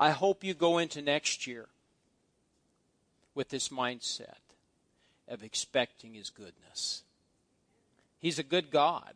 I 0.00 0.10
hope 0.10 0.42
you 0.42 0.54
go 0.54 0.78
into 0.78 1.02
next 1.02 1.46
year 1.46 1.66
with 3.34 3.50
this 3.50 3.68
mindset 3.68 4.38
of 5.28 5.44
expecting 5.44 6.14
His 6.14 6.30
goodness. 6.30 7.02
He's 8.18 8.38
a 8.38 8.42
good 8.42 8.70
God. 8.70 9.12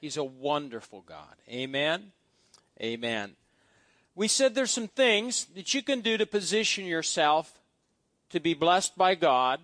He's 0.00 0.16
a 0.16 0.22
wonderful 0.22 1.02
God. 1.04 1.34
Amen. 1.50 2.12
Amen. 2.80 3.32
We 4.14 4.28
said 4.28 4.54
there's 4.54 4.70
some 4.70 4.86
things 4.86 5.46
that 5.56 5.74
you 5.74 5.82
can 5.82 6.00
do 6.00 6.16
to 6.16 6.26
position 6.26 6.84
yourself 6.84 7.60
to 8.30 8.38
be 8.38 8.54
blessed 8.54 8.96
by 8.96 9.16
God. 9.16 9.58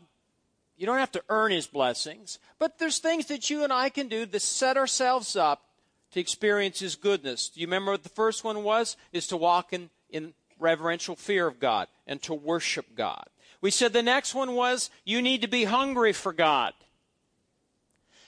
You 0.77 0.87
don't 0.87 0.99
have 0.99 1.13
to 1.13 1.23
earn 1.29 1.53
His 1.53 1.69
blessings, 1.69 2.41
but 2.59 2.79
there's 2.79 2.99
things 2.99 3.27
that 3.27 3.51
you 3.51 3.63
and 3.63 3.73
I 3.73 3.89
can 3.89 4.09
do 4.09 4.27
to 4.27 4.41
set 4.41 4.77
ourselves 4.77 5.37
up 5.37 5.63
to 6.11 6.19
experience 6.19 6.81
His 6.81 6.97
goodness. 6.97 7.49
Do 7.49 7.61
you 7.61 7.69
remember 7.69 7.93
what 7.93 8.03
the 8.03 8.09
first 8.09 8.43
one 8.43 8.65
was? 8.65 8.97
Is 9.13 9.29
to 9.29 9.37
walk 9.37 9.73
in, 9.73 9.91
in 10.11 10.35
reverential 10.61 11.17
fear 11.17 11.47
of 11.47 11.59
God 11.59 11.89
and 12.07 12.23
to 12.23 12.35
worship 12.35 12.95
God. 12.95 13.25
We 13.61 13.71
said 13.71 13.93
the 13.93 14.03
next 14.03 14.35
one 14.35 14.55
was 14.55 14.91
you 15.05 15.21
need 15.21 15.43
to 15.43 15.49
be 15.49 15.65
hungry 15.65 16.13
for 16.13 16.33
God. 16.33 16.73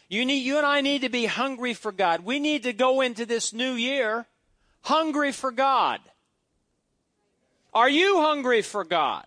You 0.08 0.26
need 0.26 0.40
you 0.40 0.58
and 0.58 0.66
I 0.66 0.82
need 0.82 1.02
to 1.02 1.08
be 1.08 1.24
hungry 1.24 1.72
for 1.72 1.90
God. 1.90 2.24
We 2.24 2.38
need 2.38 2.64
to 2.64 2.72
go 2.72 3.00
into 3.00 3.24
this 3.24 3.52
new 3.52 3.72
year 3.72 4.26
hungry 4.82 5.32
for 5.32 5.50
God. 5.50 6.00
Are 7.72 7.88
you 7.88 8.20
hungry 8.20 8.60
for 8.60 8.84
God? 8.84 9.24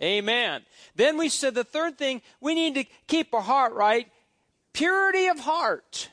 Amen. 0.00 0.62
Then 0.94 1.18
we 1.18 1.28
said 1.28 1.54
the 1.54 1.64
third 1.64 1.98
thing, 1.98 2.22
we 2.40 2.54
need 2.54 2.74
to 2.74 2.84
keep 3.06 3.34
our 3.34 3.40
heart 3.40 3.72
right. 3.72 4.08
Purity 4.72 5.26
of 5.26 5.40
heart. 5.40 6.08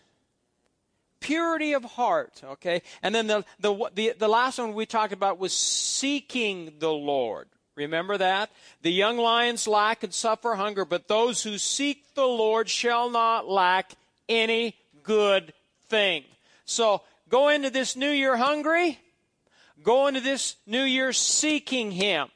Purity 1.19 1.73
of 1.73 1.83
heart, 1.83 2.41
okay? 2.43 2.81
And 3.03 3.13
then 3.13 3.27
the, 3.27 3.45
the, 3.59 3.89
the, 3.93 4.13
the 4.17 4.27
last 4.27 4.57
one 4.57 4.73
we 4.73 4.85
talked 4.85 5.13
about 5.13 5.39
was 5.39 5.53
seeking 5.53 6.73
the 6.79 6.91
Lord. 6.91 7.47
Remember 7.75 8.17
that? 8.17 8.49
The 8.81 8.91
young 8.91 9.17
lions 9.17 9.67
lack 9.67 10.03
and 10.03 10.13
suffer 10.13 10.55
hunger, 10.55 10.85
but 10.85 11.07
those 11.07 11.43
who 11.43 11.57
seek 11.57 12.13
the 12.13 12.25
Lord 12.25 12.69
shall 12.69 13.09
not 13.09 13.47
lack 13.47 13.91
any 14.27 14.75
good 15.03 15.53
thing. 15.87 16.23
So 16.65 17.01
go 17.29 17.49
into 17.49 17.69
this 17.69 17.95
new 17.95 18.09
year 18.09 18.37
hungry. 18.37 18.99
Go 19.81 20.07
into 20.07 20.19
this 20.19 20.57
new 20.65 20.83
year 20.83 21.13
seeking 21.13 21.91
Him. 21.91 22.27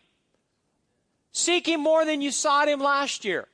Seek 1.34 1.68
Him 1.68 1.82
more 1.82 2.06
than 2.06 2.22
you 2.22 2.32
sought 2.32 2.70
Him 2.70 2.80
last 2.80 3.26
year, 3.26 3.48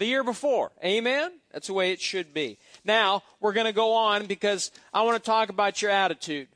the 0.00 0.06
year 0.06 0.24
before. 0.24 0.72
Amen? 0.82 1.30
That's 1.52 1.66
the 1.66 1.74
way 1.74 1.92
it 1.92 2.00
should 2.00 2.32
be. 2.32 2.56
Now, 2.84 3.22
we're 3.38 3.52
going 3.52 3.66
to 3.66 3.72
go 3.72 3.92
on 3.92 4.24
because 4.24 4.72
I 4.94 5.02
want 5.02 5.22
to 5.22 5.30
talk 5.30 5.50
about 5.50 5.82
your 5.82 5.90
attitude. 5.90 6.48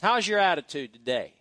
How's 0.00 0.28
your 0.28 0.38
attitude 0.38 0.92
today? 0.92 1.32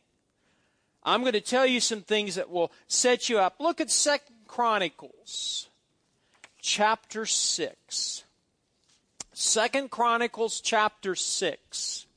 I'm 1.04 1.22
going 1.22 1.34
to 1.34 1.42
tell 1.42 1.68
you 1.68 1.80
some 1.80 2.02
things 2.02 2.36
that 2.36 2.50
will 2.50 2.72
set 2.88 3.30
you 3.30 3.38
up. 3.38 3.58
Look 3.60 3.80
at 3.80 3.92
Second 3.92 4.36
Chronicles 4.48 5.70
chapter 6.60 7.28
6. 7.28 8.24
Second 9.32 9.92
Chronicles 9.92 10.60
chapter 10.60 11.14
6. 11.14 12.08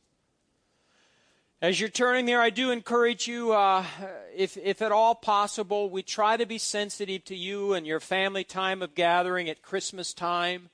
As 1.61 1.81
you're 1.81 1.89
turning 1.89 2.27
there, 2.27 2.41
I 2.41 2.51
do 2.51 2.71
encourage 2.71 3.27
you, 3.27 3.53
uh, 3.53 3.85
if, 4.37 4.57
if 4.57 4.81
at 4.81 4.93
all 4.93 5.17
possible, 5.17 5.91
we 5.91 6.05
try 6.05 6.37
to 6.37 6.47
be 6.47 6.57
sensitive 6.57 7.25
to 7.25 7.35
you 7.35 7.73
and 7.73 7.85
your 7.85 7.99
family 7.99 8.45
time 8.45 8.81
of 8.81 8.95
gathering 8.95 9.49
at 9.49 9.61
Christmas 9.61 10.15
time. 10.15 10.71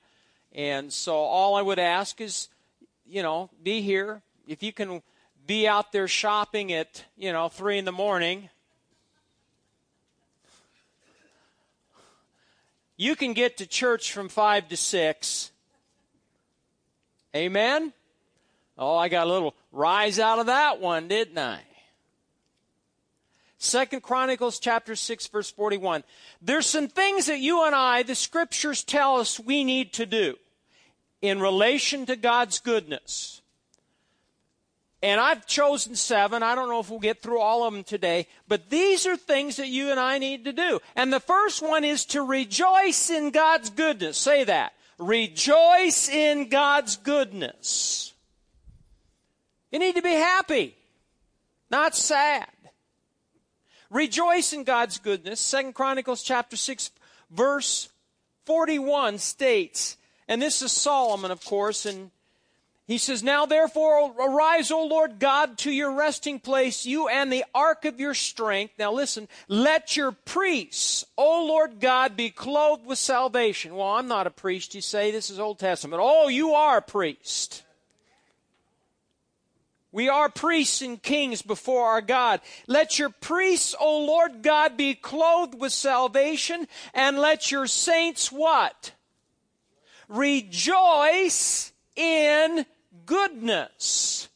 And 0.53 0.93
so 0.93 1.15
all 1.15 1.55
I 1.55 1.63
would 1.63 1.79
ask 1.79 2.21
is, 2.21 2.49
you 3.03 3.23
know, 3.23 3.49
be 3.63 3.81
here. 3.81 4.21
If 4.47 4.61
you 4.61 4.71
can 4.71 5.01
be 5.47 5.67
out 5.67 5.91
there 5.91 6.07
shopping 6.07 6.71
at, 6.71 7.03
you 7.17 7.33
know, 7.33 7.49
3 7.49 7.79
in 7.79 7.85
the 7.85 7.91
morning, 7.91 8.49
you 12.95 13.15
can 13.15 13.33
get 13.33 13.57
to 13.57 13.65
church 13.65 14.13
from 14.13 14.29
5 14.29 14.69
to 14.69 14.77
6. 14.77 15.51
Amen? 17.35 17.91
Oh, 18.77 18.97
I 18.97 19.07
got 19.07 19.27
a 19.27 19.29
little 19.29 19.55
rise 19.71 20.19
out 20.19 20.39
of 20.39 20.47
that 20.47 20.81
one, 20.81 21.07
didn't 21.07 21.37
I? 21.37 21.61
Second 23.57 24.03
Chronicles 24.03 24.59
chapter 24.59 24.95
6 24.95 25.27
verse 25.27 25.49
41. 25.49 26.03
There's 26.41 26.67
some 26.67 26.87
things 26.87 27.27
that 27.27 27.39
you 27.39 27.65
and 27.65 27.73
I, 27.73 28.03
the 28.03 28.15
scriptures 28.15 28.83
tell 28.83 29.17
us 29.17 29.39
we 29.39 29.63
need 29.63 29.93
to 29.93 30.05
do 30.05 30.35
in 31.21 31.39
relation 31.39 32.05
to 32.05 32.15
God's 32.15 32.59
goodness. 32.59 33.41
And 35.01 35.21
I've 35.21 35.45
chosen 35.45 35.95
seven. 35.95 36.41
I 36.41 36.55
don't 36.55 36.67
know 36.67 36.79
if 36.79 36.89
we'll 36.89 36.99
get 36.99 37.21
through 37.21 37.39
all 37.39 37.63
of 37.63 37.73
them 37.73 37.83
today, 37.83 38.27
but 38.47 38.69
these 38.69 39.05
are 39.05 39.15
things 39.15 39.57
that 39.57 39.67
you 39.67 39.91
and 39.91 39.99
I 39.99 40.17
need 40.17 40.45
to 40.45 40.53
do. 40.53 40.79
And 40.95 41.13
the 41.13 41.19
first 41.19 41.61
one 41.61 41.83
is 41.83 42.05
to 42.05 42.23
rejoice 42.23 43.09
in 43.09 43.29
God's 43.29 43.69
goodness. 43.69 44.17
Say 44.17 44.43
that. 44.45 44.73
Rejoice 44.97 46.09
in 46.09 46.49
God's 46.49 46.95
goodness. 46.97 48.14
You 49.75 49.79
need 49.79 49.95
to 49.95 50.01
be 50.01 50.13
happy, 50.13 50.73
not 51.69 51.97
sad. 51.97 52.47
Rejoice 53.89 54.53
in 54.53 54.63
God's 54.63 54.99
goodness. 54.99 55.41
Second 55.41 55.73
Chronicles 55.73 56.23
chapter 56.23 56.55
6 56.55 56.91
verse 57.29 57.89
41 58.45 59.17
states, 59.17 59.97
and 60.29 60.41
this 60.41 60.61
is 60.61 60.71
Solomon, 60.71 61.29
of 61.29 61.43
course, 61.43 61.85
and 61.85 62.11
he 62.87 62.97
says, 62.97 63.21
Now 63.21 63.45
therefore 63.45 64.13
arise, 64.17 64.71
O 64.71 64.85
Lord 64.85 65.19
God, 65.19 65.57
to 65.57 65.71
your 65.71 65.91
resting 65.91 66.39
place, 66.39 66.85
you 66.85 67.09
and 67.09 67.29
the 67.29 67.43
ark 67.53 67.83
of 67.83 67.99
your 67.99 68.13
strength. 68.13 68.75
Now 68.79 68.93
listen, 68.93 69.27
let 69.49 69.97
your 69.97 70.13
priests, 70.13 71.03
O 71.17 71.45
Lord 71.45 71.81
God, 71.81 72.15
be 72.15 72.29
clothed 72.29 72.85
with 72.85 72.97
salvation. 72.97 73.75
Well, 73.75 73.89
I'm 73.89 74.07
not 74.07 74.25
a 74.25 74.31
priest, 74.31 74.73
you 74.73 74.79
say. 74.79 75.11
This 75.11 75.29
is 75.29 75.37
Old 75.37 75.59
Testament. 75.59 76.01
Oh, 76.01 76.29
you 76.29 76.53
are 76.53 76.77
a 76.77 76.81
priest. 76.81 77.64
We 79.95 80.09
are 80.09 80.27
priests 80.27 80.81
and 80.81 81.01
kings 81.01 81.41
before 81.41 81.85
our 81.85 82.01
God. 82.01 82.41
Let 82.67 82.99
your 82.99 83.11
priests, 83.11 83.73
O 83.79 83.99
Lord 83.99 84.41
God, 84.41 84.75
be 84.75 84.93
clothed 84.93 85.57
with 85.57 85.71
salvation, 85.71 86.67
and 86.93 87.17
let 87.17 87.49
your 87.49 87.65
saints 87.65 88.29
what? 88.29 88.91
Rejoice 90.09 91.71
in 91.95 92.65
goodness. 93.05 94.27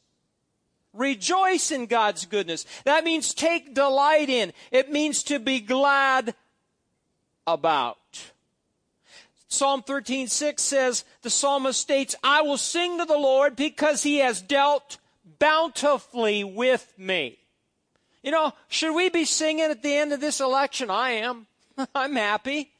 Rejoice 0.94 1.70
in 1.70 1.84
God's 1.84 2.24
goodness. 2.24 2.64
That 2.84 3.04
means 3.04 3.34
take 3.34 3.74
delight 3.74 4.30
in. 4.30 4.54
It 4.70 4.90
means 4.90 5.22
to 5.24 5.38
be 5.38 5.60
glad 5.60 6.34
about. 7.46 7.98
Psalm 9.48 9.82
13:6 9.82 10.58
says, 10.58 11.04
the 11.20 11.28
psalmist 11.28 11.78
states, 11.78 12.14
"I 12.24 12.40
will 12.40 12.56
sing 12.56 12.96
to 12.96 13.04
the 13.04 13.18
Lord 13.18 13.56
because 13.56 14.04
he 14.04 14.20
has 14.20 14.40
dealt 14.40 14.96
bountifully 15.40 16.44
with 16.44 16.92
me. 16.96 17.38
You 18.22 18.30
know, 18.30 18.52
should 18.68 18.94
we 18.94 19.08
be 19.08 19.24
singing 19.24 19.64
at 19.64 19.82
the 19.82 19.94
end 19.94 20.12
of 20.12 20.20
this 20.20 20.40
election? 20.40 20.90
I 20.90 21.10
am. 21.10 21.46
I'm 21.94 22.14
happy. 22.14 22.70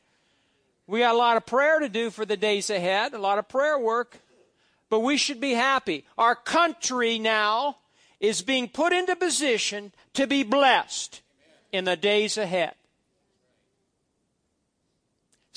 We 0.86 1.00
got 1.00 1.14
a 1.14 1.18
lot 1.18 1.36
of 1.36 1.46
prayer 1.46 1.80
to 1.80 1.88
do 1.88 2.10
for 2.10 2.24
the 2.24 2.36
days 2.36 2.70
ahead, 2.70 3.14
a 3.14 3.18
lot 3.18 3.38
of 3.38 3.48
prayer 3.48 3.78
work, 3.78 4.18
but 4.88 5.00
we 5.00 5.16
should 5.16 5.40
be 5.40 5.52
happy. 5.52 6.04
Our 6.18 6.34
country 6.34 7.18
now 7.18 7.78
is 8.18 8.42
being 8.42 8.68
put 8.68 8.92
into 8.92 9.16
position 9.16 9.92
to 10.14 10.26
be 10.26 10.42
blessed 10.42 11.22
in 11.72 11.84
the 11.84 11.96
days 11.96 12.36
ahead. 12.36 12.74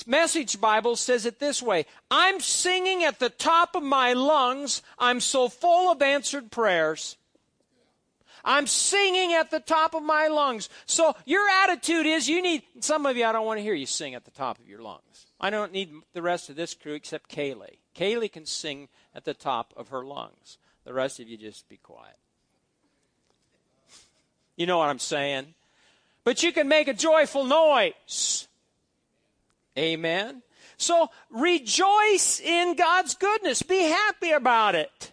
Message 0.06 0.60
Bible 0.60 0.96
says 0.96 1.26
it 1.26 1.38
this 1.38 1.62
way 1.62 1.86
I'm 2.10 2.40
singing 2.40 3.04
at 3.04 3.18
the 3.18 3.30
top 3.30 3.74
of 3.74 3.82
my 3.82 4.12
lungs. 4.12 4.82
I'm 4.98 5.20
so 5.20 5.48
full 5.48 5.90
of 5.90 6.02
answered 6.02 6.50
prayers. 6.50 7.16
I'm 8.44 8.66
singing 8.66 9.32
at 9.32 9.50
the 9.50 9.60
top 9.60 9.94
of 9.94 10.02
my 10.02 10.28
lungs. 10.28 10.68
So 10.84 11.16
your 11.24 11.48
attitude 11.48 12.04
is 12.04 12.28
you 12.28 12.42
need, 12.42 12.62
some 12.80 13.06
of 13.06 13.16
you, 13.16 13.24
I 13.24 13.32
don't 13.32 13.46
want 13.46 13.58
to 13.58 13.62
hear 13.62 13.72
you 13.72 13.86
sing 13.86 14.14
at 14.14 14.26
the 14.26 14.30
top 14.30 14.58
of 14.58 14.68
your 14.68 14.82
lungs. 14.82 15.26
I 15.40 15.48
don't 15.48 15.72
need 15.72 15.90
the 16.12 16.20
rest 16.20 16.50
of 16.50 16.56
this 16.56 16.74
crew 16.74 16.92
except 16.92 17.30
Kaylee. 17.30 17.78
Kaylee 17.96 18.30
can 18.30 18.44
sing 18.44 18.88
at 19.14 19.24
the 19.24 19.34
top 19.34 19.72
of 19.76 19.88
her 19.88 20.04
lungs. 20.04 20.58
The 20.84 20.92
rest 20.92 21.20
of 21.20 21.28
you 21.28 21.38
just 21.38 21.68
be 21.68 21.78
quiet. 21.78 22.18
You 24.56 24.66
know 24.66 24.78
what 24.78 24.90
I'm 24.90 24.98
saying? 24.98 25.54
But 26.22 26.42
you 26.42 26.52
can 26.52 26.68
make 26.68 26.88
a 26.88 26.94
joyful 26.94 27.44
noise. 27.44 28.46
Amen. 29.78 30.42
So 30.76 31.08
rejoice 31.30 32.40
in 32.40 32.76
God's 32.76 33.14
goodness. 33.14 33.62
Be 33.62 33.82
happy 33.82 34.32
about 34.32 34.74
it. 34.74 35.12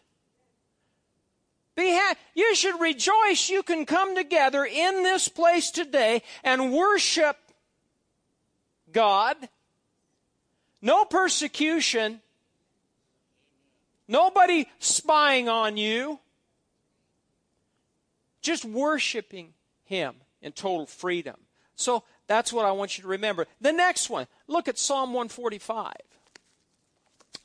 Be 1.75 1.91
ha- 1.91 2.15
you 2.35 2.53
should 2.55 2.79
rejoice 2.79 3.49
you 3.49 3.63
can 3.63 3.85
come 3.85 4.15
together 4.15 4.65
in 4.65 5.03
this 5.03 5.27
place 5.27 5.71
today 5.71 6.21
and 6.43 6.73
worship 6.73 7.37
God. 8.91 9.37
No 10.81 11.05
persecution. 11.05 12.21
Nobody 14.07 14.67
spying 14.79 15.47
on 15.47 15.77
you. 15.77 16.19
Just 18.41 18.65
worshiping 18.65 19.53
Him 19.85 20.15
in 20.41 20.51
total 20.51 20.85
freedom. 20.85 21.37
So 21.75 22.03
that's 22.31 22.53
what 22.53 22.65
I 22.65 22.71
want 22.71 22.97
you 22.97 23.01
to 23.01 23.09
remember. 23.09 23.45
The 23.59 23.73
next 23.73 24.09
one, 24.09 24.25
look 24.47 24.69
at 24.69 24.79
Psalm 24.79 25.09
145. 25.09 25.91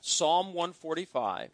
Psalm 0.00 0.54
145. 0.54 1.50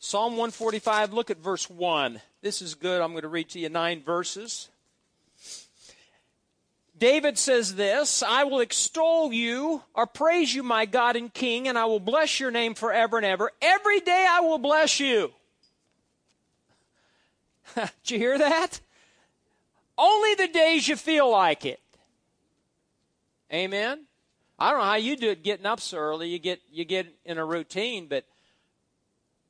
Psalm 0.00 0.32
145, 0.32 1.12
look 1.12 1.30
at 1.30 1.38
verse 1.38 1.70
1. 1.70 2.20
This 2.42 2.60
is 2.60 2.74
good. 2.74 3.00
I'm 3.00 3.12
going 3.12 3.22
to 3.22 3.28
read 3.28 3.48
to 3.50 3.60
you 3.60 3.68
nine 3.68 4.02
verses. 4.02 4.68
David 7.02 7.36
says 7.36 7.74
this 7.74 8.22
I 8.22 8.44
will 8.44 8.60
extol 8.60 9.32
you 9.32 9.82
or 9.92 10.06
praise 10.06 10.54
you, 10.54 10.62
my 10.62 10.86
God 10.86 11.16
and 11.16 11.34
King, 11.34 11.66
and 11.66 11.76
I 11.76 11.86
will 11.86 11.98
bless 11.98 12.38
your 12.38 12.52
name 12.52 12.74
forever 12.74 13.16
and 13.16 13.26
ever. 13.26 13.50
Every 13.60 13.98
day 13.98 14.24
I 14.30 14.38
will 14.38 14.58
bless 14.58 15.00
you. 15.00 15.32
Did 17.74 17.90
you 18.04 18.18
hear 18.18 18.38
that? 18.38 18.78
Only 19.98 20.36
the 20.36 20.46
days 20.46 20.86
you 20.86 20.94
feel 20.94 21.28
like 21.28 21.66
it. 21.66 21.80
Amen. 23.52 24.04
I 24.56 24.70
don't 24.70 24.78
know 24.78 24.86
how 24.86 24.94
you 24.94 25.16
do 25.16 25.30
it 25.30 25.42
getting 25.42 25.66
up 25.66 25.80
so 25.80 25.98
early. 25.98 26.28
You 26.28 26.38
get 26.38 26.60
you 26.70 26.84
get 26.84 27.08
in 27.24 27.36
a 27.36 27.44
routine, 27.44 28.06
but 28.06 28.26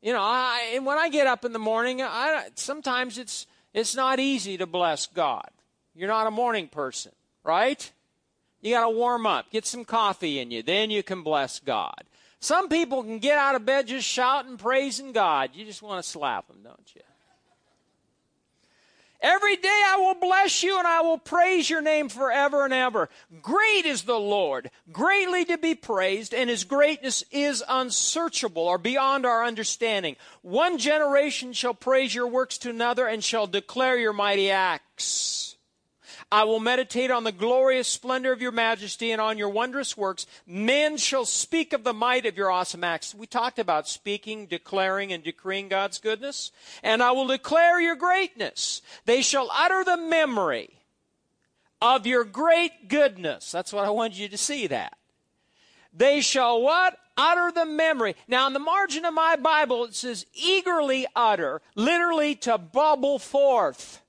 you 0.01 0.15
know, 0.15 0.23
I, 0.23 0.81
when 0.83 0.97
I 0.97 1.11
get 1.11 1.27
up 1.27 1.45
in 1.45 1.53
the 1.53 1.59
morning, 1.59 2.01
I, 2.01 2.49
sometimes 2.55 3.19
it's 3.19 3.47
it's 3.75 3.95
not 3.95 4.21
easy 4.21 4.57
to 4.57 4.65
bless 4.65 5.07
God. 5.07 5.51
You're 5.95 6.09
not 6.09 6.27
a 6.27 6.31
morning 6.31 6.69
person, 6.69 7.13
right? 7.45 7.91
You 8.61 8.75
got 8.75 8.85
to 8.85 8.91
warm 8.91 9.27
up, 9.27 9.51
get 9.51 9.67
some 9.67 9.85
coffee 9.85 10.39
in 10.39 10.51
you, 10.51 10.63
then 10.63 10.91
you 10.91 11.03
can 11.03 11.23
bless 11.23 11.59
God. 11.61 12.05
Some 12.41 12.69
people 12.69 13.03
can 13.03 13.19
get 13.19 13.39
out 13.39 13.55
of 13.55 13.65
bed 13.65 13.87
just 13.87 14.07
shouting, 14.07 14.57
praising 14.57 15.13
God. 15.13 15.51
You 15.55 15.65
just 15.65 15.83
want 15.83 16.03
to 16.03 16.09
slap 16.09 16.49
them, 16.49 16.59
don't 16.65 16.95
you? 16.95 17.03
Every 19.23 19.55
day 19.55 19.69
I 19.69 19.99
will 19.99 20.17
bless 20.17 20.65
you 20.65 20.77
and 20.77 20.87
I 20.87 21.03
will 21.03 21.19
praise 21.19 21.71
your 21.71 21.81
name 21.81 22.09
forever 22.09 22.65
and 22.65 22.75
ever. 22.75 23.09
Great 23.41 23.87
is 23.87 24.03
the 24.03 24.19
Lord, 24.19 24.69
greatly 24.91 25.45
to 25.45 25.57
be 25.57 25.77
praised, 25.77 26.35
and 26.35 26.51
his 26.51 26.65
greatness 26.65 27.23
is 27.31 27.63
unsearchable 27.69 28.65
or 28.65 28.79
beyond 28.79 29.25
our 29.25 29.45
understanding. 29.45 30.17
One 30.43 30.77
generation 30.77 31.53
shall 31.53 31.75
praise 31.75 32.13
your 32.13 32.27
works 32.27 32.59
to 32.59 32.71
another 32.71 33.07
and 33.07 33.23
shall 33.23 33.47
declare 33.47 33.97
your 33.97 34.13
mighty 34.13 34.51
acts. 34.51 35.52
I 36.33 36.45
will 36.45 36.61
meditate 36.61 37.11
on 37.11 37.25
the 37.25 37.31
glorious 37.31 37.87
splendor 37.87 38.33
of 38.33 38.41
your 38.41 38.53
majesty 38.53 39.13
and 39.13 39.21
on 39.21 39.37
your 39.37 39.51
wondrous 39.51 39.99
works. 39.99 40.27
Men 40.47 40.97
shall 40.97 41.27
speak 41.27 41.75
of 41.75 41.85
the 41.85 41.93
might 41.93 42.25
of 42.25 42.39
your 42.39 42.51
awesome 42.51 42.83
acts. 42.83 43.15
We 43.15 43.27
talked 43.27 43.59
about 43.59 43.87
speaking, 43.87 44.47
declaring, 44.47 45.13
and 45.13 45.23
decreeing 45.23 45.69
God's 45.69 45.99
goodness. 45.99 46.51
And 46.83 47.03
I 47.03 47.11
will 47.11 47.27
declare 47.27 47.79
your 47.83 47.97
greatness. 47.97 48.81
They 49.05 49.21
shall 49.21 49.51
utter 49.53 49.85
the 49.85 49.99
memory 49.99 50.71
of 51.83 52.07
your 52.07 52.25
great 52.25 52.89
goodness. 52.89 53.53
That's 53.53 53.75
what 53.75 53.85
I 53.85 53.91
want 53.91 54.15
you 54.19 54.29
to 54.31 54.39
see 54.39 54.67
that. 54.69 54.97
They 55.93 56.23
shall 56.23 56.63
what? 56.63 56.97
Utter 57.19 57.53
the 57.55 57.67
memory. 57.67 58.17
Now, 58.27 58.47
in 58.47 58.55
the 58.55 58.59
margin 58.59 59.05
of 59.05 59.13
my 59.13 59.37
Bible, 59.37 59.85
it 59.85 59.95
says 59.95 60.25
eagerly 60.33 61.07
utter, 61.15 61.61
literally 61.75 62.37
to 62.37 62.57
bubble 62.57 63.19
forth. 63.19 64.02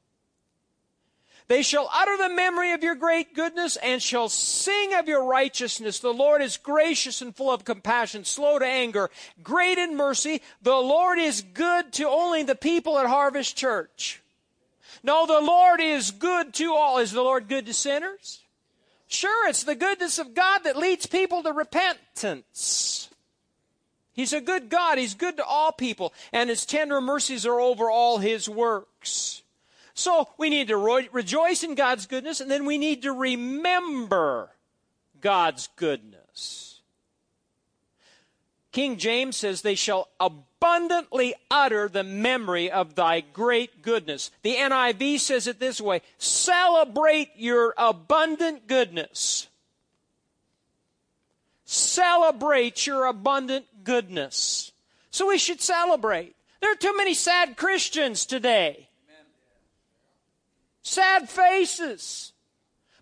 They 1.54 1.62
shall 1.62 1.88
utter 1.94 2.18
the 2.18 2.34
memory 2.34 2.72
of 2.72 2.82
your 2.82 2.96
great 2.96 3.36
goodness 3.36 3.76
and 3.76 4.02
shall 4.02 4.28
sing 4.28 4.96
of 4.96 5.08
your 5.08 5.24
righteousness. 5.24 6.00
The 6.00 6.12
Lord 6.12 6.42
is 6.42 6.58
gracious 6.58 7.22
and 7.22 7.36
full 7.36 7.52
of 7.52 7.64
compassion, 7.64 8.26
slow 8.26 8.58
to 8.58 8.66
anger, 8.66 9.12
great 9.44 9.78
in 9.78 9.96
mercy. 9.96 10.42
The 10.64 10.74
Lord 10.74 11.20
is 11.20 11.44
good 11.44 11.94
to 11.94 12.10
only 12.10 12.42
the 12.42 12.56
people 12.56 12.98
at 12.98 13.06
Harvest 13.06 13.56
Church. 13.56 14.20
No, 15.04 15.28
the 15.28 15.42
Lord 15.42 15.80
is 15.80 16.10
good 16.10 16.56
to 16.56 16.74
all. 16.74 16.98
Is 16.98 17.12
the 17.12 17.22
Lord 17.22 17.48
good 17.48 17.68
to 17.68 17.74
sinners? 17.76 18.40
Sure, 19.06 19.48
it's 19.48 19.64
the 19.64 19.76
goodness 19.76 20.18
of 20.18 20.34
God 20.34 20.64
that 20.64 20.76
leads 20.76 21.06
people 21.06 21.44
to 21.44 21.54
repentance. 21.54 23.12
He's 24.12 24.34
a 24.34 24.42
good 24.42 24.70
God. 24.70 24.98
He's 24.98 25.14
good 25.14 25.38
to 25.38 25.46
all 25.46 25.72
people, 25.72 26.14
and 26.32 26.50
his 26.50 26.66
tender 26.66 27.00
mercies 27.00 27.46
are 27.46 27.60
over 27.60 27.92
all 27.92 28.18
his 28.18 28.50
works. 28.50 29.43
So 29.94 30.30
we 30.38 30.50
need 30.50 30.70
to 30.70 30.78
rejoice 31.12 31.64
in 31.64 31.76
God's 31.76 32.08
goodness, 32.08 32.42
and 32.42 32.50
then 32.50 32.66
we 32.66 32.78
need 32.78 33.04
to 33.04 33.14
remember 33.14 34.50
God's 35.22 35.70
goodness. 35.76 36.82
King 38.72 38.98
James 38.98 39.38
says, 39.38 39.62
They 39.62 39.76
shall 39.76 40.10
abundantly 40.20 41.36
utter 41.52 41.88
the 41.88 42.04
memory 42.04 42.72
of 42.72 42.96
thy 42.96 43.22
great 43.22 43.84
goodness. 43.84 44.32
The 44.42 44.56
NIV 44.56 45.20
says 45.20 45.46
it 45.46 45.60
this 45.60 45.80
way 45.80 46.02
celebrate 46.18 47.30
your 47.36 47.76
abundant 47.78 48.68
goodness. 48.68 49.48
Celebrate 51.66 52.88
your 52.88 53.06
abundant 53.06 53.66
goodness. 53.84 54.72
So 55.12 55.28
we 55.28 55.38
should 55.38 55.62
celebrate. 55.62 56.36
There 56.60 56.72
are 56.72 56.76
too 56.76 56.98
many 56.98 57.14
sad 57.14 57.58
Christians 57.58 58.26
today 58.26 58.90
sad 60.84 61.30
faces. 61.30 62.34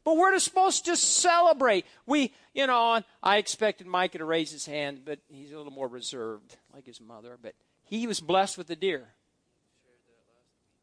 But 0.04 0.18
we're 0.18 0.38
supposed 0.40 0.86
to 0.86 0.96
celebrate. 0.96 1.86
We, 2.08 2.34
you 2.54 2.66
know, 2.66 3.02
I 3.22 3.38
expected 3.38 3.86
Micah 3.86 4.18
to 4.18 4.26
raise 4.26 4.52
his 4.52 4.66
hand, 4.66 5.02
but 5.06 5.20
he's 5.30 5.52
a 5.52 5.58
little 5.58 5.72
more 5.72 5.88
reserved, 5.88 6.58
like 6.74 6.86
his 6.86 7.00
mother. 7.00 7.38
But 7.40 7.54
he 7.84 8.08
was 8.08 8.20
blessed 8.20 8.58
with 8.58 8.68
the 8.68 8.76
deer. 8.76 9.10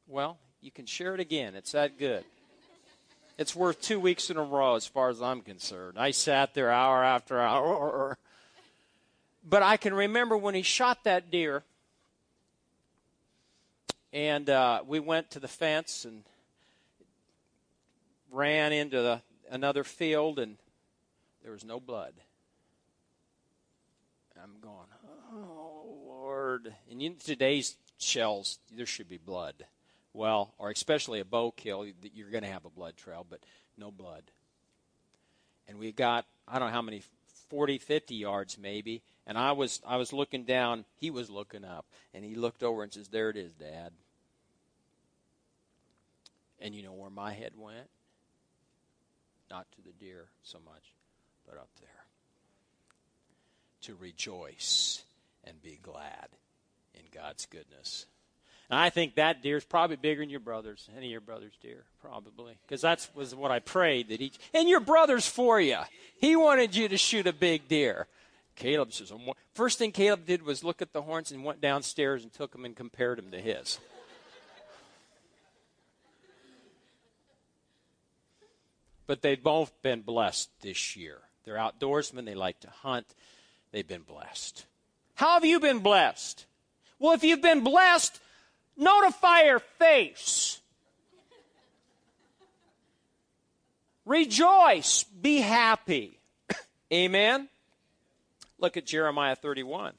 Well, 0.07 0.39
you 0.61 0.71
can 0.71 0.87
share 0.87 1.15
it 1.15 1.21
again. 1.21 1.55
It's 1.57 1.73
that 1.73 1.99
good. 1.99 2.25
It's 3.39 3.55
worth 3.55 3.81
two 3.81 4.01
weeks 4.01 4.31
in 4.31 4.37
a 4.37 4.43
row, 4.43 4.75
as 4.75 4.87
far 4.87 5.11
as 5.11 5.23
I'm 5.23 5.41
concerned. 5.43 5.99
I 5.99 6.11
sat 6.11 6.55
there 6.55 6.71
hour 6.71 7.05
after 7.05 7.41
hour. 7.41 8.19
But 9.45 9.63
I 9.63 9.77
can 9.77 9.95
remember 9.95 10.37
when 10.37 10.55
he 10.55 10.63
shot 10.63 11.05
that 11.05 11.31
deer, 11.31 11.63
and 14.13 14.51
uh, 14.51 14.83
we 14.87 15.01
went 15.01 15.31
to 15.31 15.41
the 15.41 15.49
fence 15.49 16.05
and 16.05 16.25
ran 18.31 18.73
into 18.73 19.01
the, 19.01 19.23
another 19.51 19.85
field 19.85 20.39
and 20.39 20.57
there 21.43 21.53
was 21.53 21.65
no 21.65 21.81
blood. 21.81 22.15
I'm 24.43 24.61
going, 24.61 24.87
oh, 25.33 25.97
Lord. 26.07 26.73
And 26.91 27.03
in 27.03 27.17
today's 27.17 27.77
shells, 27.99 28.59
there 28.75 28.87
should 28.87 29.09
be 29.09 29.19
blood. 29.19 29.55
Well, 30.13 30.55
or 30.59 30.71
especially 30.71 31.21
a 31.21 31.25
bow 31.25 31.51
kill, 31.51 31.87
you're 32.15 32.31
going 32.31 32.45
to 32.45 32.51
have 32.51 32.65
a 32.65 32.71
blood 32.71 32.97
trail, 32.97 33.27
but 33.29 33.41
no 33.77 33.91
blood. 33.91 34.23
And 35.67 35.79
we 35.79 35.93
got, 35.93 36.25
I 36.47 36.59
don't 36.59 36.69
know 36.69 36.75
how 36.75 36.83
many, 36.83 37.03
40, 37.51 37.79
50 37.79 38.15
yards 38.15 38.59
maybe. 38.59 39.03
And 39.27 39.37
I 39.37 39.53
was, 39.53 39.81
I 39.87 39.97
was 39.97 40.13
looking 40.13 40.45
down. 40.45 40.85
He 40.97 41.11
was 41.11 41.31
looking 41.31 41.65
up. 41.65 41.87
And 42.15 42.25
he 42.25 42.35
looked 42.35 42.63
over 42.63 42.83
and 42.83 42.93
says, 42.93 43.09
There 43.09 43.31
it 43.31 43.37
is, 43.37 43.53
Dad. 43.53 43.93
And 46.61 46.75
you 46.75 46.83
know 46.83 46.93
where 46.93 47.11
my 47.11 47.33
head 47.33 47.53
went? 47.57 47.89
Not 49.51 49.67
to 49.73 49.83
the 49.83 49.93
deer 49.93 50.27
so 50.43 50.59
much, 50.65 50.93
but 51.47 51.57
up 51.57 51.69
there. 51.81 51.89
To 53.83 53.95
rejoice 53.95 55.03
and 55.45 55.63
be 55.63 55.79
glad 55.83 56.29
in 56.95 57.03
God's 57.15 57.47
goodness. 57.47 58.07
And 58.71 58.79
I 58.79 58.91
think 58.91 59.15
that 59.15 59.43
deer 59.43 59.57
is 59.57 59.65
probably 59.65 59.97
bigger 59.97 60.21
than 60.21 60.29
your 60.29 60.41
brother's, 60.41 60.91
any 60.95 61.07
of 61.07 61.13
your 61.13 61.21
brother's 61.23 61.57
deer, 61.63 61.85
probably. 62.03 62.59
Because 62.67 62.83
that 62.83 63.09
was 63.15 63.35
what 63.35 63.51
I 63.51 63.61
prayed 63.61 64.09
that 64.09 64.21
each. 64.21 64.39
And 64.53 64.69
your 64.69 64.81
brother's 64.81 65.27
for 65.27 65.59
you. 65.59 65.79
He 66.21 66.37
wanted 66.37 66.77
you 66.77 66.89
to 66.89 66.99
shoot 66.99 67.27
a 67.27 67.33
big 67.33 67.67
deer. 67.69 68.09
Caleb 68.57 68.93
says, 68.93 69.13
first 69.55 69.79
thing 69.79 69.93
Caleb 69.93 70.27
did 70.27 70.43
was 70.43 70.65
look 70.65 70.83
at 70.83 70.93
the 70.93 71.03
horns 71.03 71.31
and 71.31 71.45
went 71.45 71.61
downstairs 71.61 72.25
and 72.25 72.33
took 72.33 72.53
them 72.53 72.65
and 72.65 72.77
compared 72.77 73.19
them 73.19 73.31
to 73.31 73.41
his. 73.41 73.79
But 79.09 79.23
they've 79.23 79.43
both 79.43 79.73
been 79.83 80.03
blessed 80.03 80.51
this 80.61 80.95
year. 80.95 81.19
They're 81.45 81.57
outdoorsmen, 81.57 82.27
they 82.27 82.35
like 82.35 82.61
to 82.61 82.69
hunt, 82.69 83.07
they've 83.73 83.89
been 83.89 84.03
blessed. 84.03 84.67
How 85.15 85.35
have 85.35 85.45
you 85.47 85.59
been 85.59 85.79
blessed? 85.81 86.45
Well, 87.01 87.15
if 87.15 87.25
you've 87.25 87.43
been 87.43 87.65
blessed, 87.65 88.21
notify 88.77 89.45
your 89.45 89.61
face. 89.61 90.61
Rejoice, 94.05 95.05
be 95.05 95.39
happy. 95.39 96.19
Amen. 96.93 97.49
Look 98.59 98.77
at 98.77 98.85
Jeremiah 98.85 99.37
31. 99.37 99.95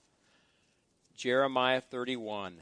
Jeremiah 1.17 1.81
31. 1.81 2.57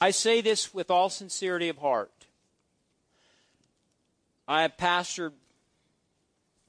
I 0.00 0.12
say 0.12 0.40
this 0.40 0.72
with 0.72 0.92
all 0.92 1.10
sincerity 1.10 1.68
of 1.68 1.78
heart. 1.78 2.19
I 4.50 4.62
have 4.62 4.76
pastored 4.76 5.30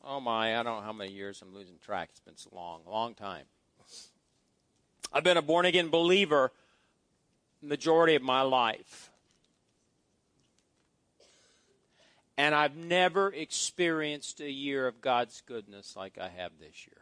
Oh 0.03 0.19
my, 0.19 0.59
I 0.59 0.63
don't 0.63 0.77
know 0.77 0.81
how 0.81 0.93
many 0.93 1.11
years 1.11 1.41
I'm 1.41 1.53
losing 1.53 1.77
track. 1.83 2.09
It's 2.11 2.19
been 2.19 2.38
so 2.38 2.50
long, 2.53 2.81
a 2.85 2.91
long 2.91 3.15
time. 3.15 3.45
I've 5.11 5.23
been 5.23 5.38
a 5.38 5.41
born 5.41 5.65
again 5.65 5.89
believer 5.89 6.51
majority 7.61 8.15
of 8.15 8.21
my 8.21 8.41
life. 8.41 9.09
And 12.38 12.53
I've 12.53 12.75
never 12.75 13.33
experienced 13.33 14.41
a 14.41 14.50
year 14.50 14.88
of 14.88 15.01
God's 15.01 15.41
goodness 15.45 15.95
like 15.95 16.19
I 16.19 16.29
have 16.29 16.51
this 16.59 16.88
year. 16.88 17.01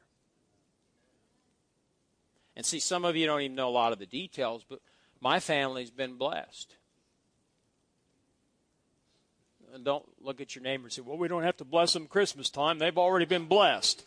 And 2.55 2.65
see, 2.65 2.79
some 2.79 3.03
of 3.03 3.17
you 3.17 3.25
don't 3.25 3.41
even 3.41 3.55
know 3.55 3.69
a 3.69 3.71
lot 3.71 3.91
of 3.91 3.99
the 3.99 4.05
details, 4.05 4.65
but 4.67 4.79
my 5.19 5.41
family's 5.41 5.91
been 5.91 6.15
blessed. 6.15 6.75
And 9.73 9.85
don't 9.85 10.05
look 10.21 10.41
at 10.41 10.55
your 10.55 10.63
neighbor 10.63 10.85
and 10.85 10.91
say, 10.91 11.01
well, 11.01 11.17
we 11.17 11.27
don't 11.27 11.43
have 11.43 11.57
to 11.57 11.65
bless 11.65 11.93
them 11.93 12.07
Christmas 12.07 12.49
time. 12.49 12.79
They've 12.79 12.97
already 12.97 13.25
been 13.25 13.45
blessed. 13.45 14.03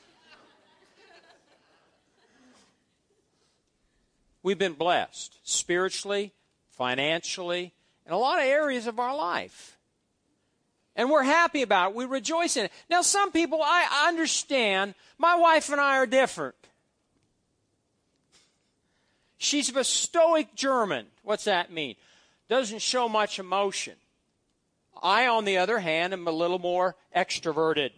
We've 4.43 4.59
been 4.59 4.73
blessed 4.73 5.37
spiritually, 5.45 6.33
financially, 6.71 7.73
in 8.07 8.13
a 8.13 8.19
lot 8.19 8.41
of 8.41 8.45
areas 8.45 8.89
of 8.89 8.99
our 8.99 9.17
life. 9.17 9.79
And 10.97 11.11
we're 11.11 11.23
happy 11.23 11.63
about 11.63 11.91
it. 11.91 11.97
We 11.97 12.07
rejoice 12.07 12.57
in 12.57 12.65
it. 12.65 12.73
Now, 12.91 13.03
some 13.03 13.31
people, 13.31 13.63
I 13.63 14.07
understand, 14.09 14.95
my 15.17 15.37
wife 15.37 15.71
and 15.71 15.81
I 15.81 15.99
are 15.99 16.07
different. 16.07 16.57
She's 19.39 19.69
of 19.69 19.77
a 19.77 19.85
stoic 19.85 20.55
German. 20.55 21.07
What's 21.23 21.45
that 21.45 21.73
mean? 21.73 21.95
Doesn't 22.49 22.83
show 22.83 23.09
much 23.09 23.39
emotion. 23.39 23.95
I, 25.03 25.27
on 25.27 25.45
the 25.45 25.59
other 25.59 25.81
hand, 25.81 26.13
am 26.13 26.29
a 26.29 26.33
little 26.33 26.59
more 26.59 26.97
extroverted. 27.15 27.91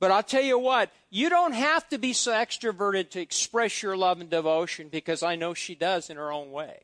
But 0.00 0.10
I'll 0.12 0.22
tell 0.22 0.42
you 0.42 0.58
what, 0.58 0.92
you 1.10 1.28
don't 1.28 1.54
have 1.54 1.88
to 1.88 1.98
be 1.98 2.12
so 2.12 2.32
extroverted 2.32 3.10
to 3.10 3.20
express 3.20 3.82
your 3.82 3.96
love 3.96 4.20
and 4.20 4.30
devotion 4.30 4.88
because 4.88 5.22
I 5.22 5.34
know 5.34 5.54
she 5.54 5.74
does 5.74 6.10
in 6.10 6.16
her 6.16 6.30
own 6.30 6.52
way. 6.52 6.82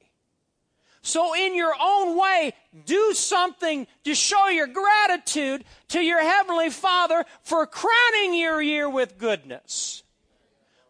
So, 1.03 1.35
in 1.35 1.55
your 1.55 1.75
own 1.79 2.19
way, 2.19 2.55
do 2.87 3.13
something 3.13 3.87
to 4.05 4.15
show 4.15 4.49
your 4.49 4.67
gratitude 4.67 5.65
to 5.89 6.01
your 6.01 6.23
Heavenly 6.23 6.71
Father 6.71 7.27
for 7.43 7.67
crowning 7.67 8.35
your 8.35 8.63
year 8.63 8.89
with 8.89 9.19
goodness. 9.19 10.03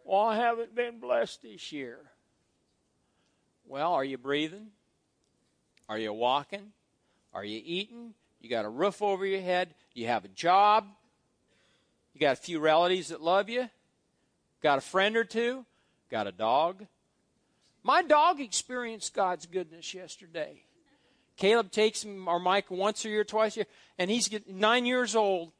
Well, 0.04 0.20
I 0.20 0.36
haven't 0.36 0.72
been 0.72 1.00
blessed 1.00 1.42
this 1.42 1.72
year. 1.72 1.98
Well, 3.66 3.94
are 3.94 4.04
you 4.04 4.16
breathing? 4.16 4.68
Are 5.88 5.98
you 5.98 6.12
walking? 6.12 6.72
Are 7.34 7.44
you 7.44 7.60
eating? 7.64 8.14
You 8.40 8.48
got 8.48 8.64
a 8.64 8.68
roof 8.68 9.02
over 9.02 9.26
your 9.26 9.40
head? 9.40 9.74
You 9.92 10.06
have 10.06 10.24
a 10.24 10.28
job? 10.28 10.86
You 12.14 12.20
got 12.20 12.34
a 12.34 12.40
few 12.40 12.60
relatives 12.60 13.08
that 13.08 13.20
love 13.20 13.48
you? 13.48 13.68
Got 14.62 14.78
a 14.78 14.82
friend 14.82 15.16
or 15.16 15.24
two? 15.24 15.64
Got 16.10 16.26
a 16.26 16.32
dog? 16.32 16.86
My 17.82 18.02
dog 18.02 18.40
experienced 18.40 19.14
God's 19.14 19.46
goodness 19.46 19.92
yesterday. 19.92 20.62
Caleb 21.36 21.72
takes 21.72 22.04
him, 22.04 22.28
or 22.28 22.38
Mike, 22.38 22.70
once 22.70 23.04
a 23.04 23.08
year, 23.08 23.24
twice 23.24 23.56
a 23.56 23.60
year, 23.60 23.66
and 23.98 24.10
he's 24.10 24.30
nine 24.48 24.86
years 24.86 25.16
old, 25.16 25.50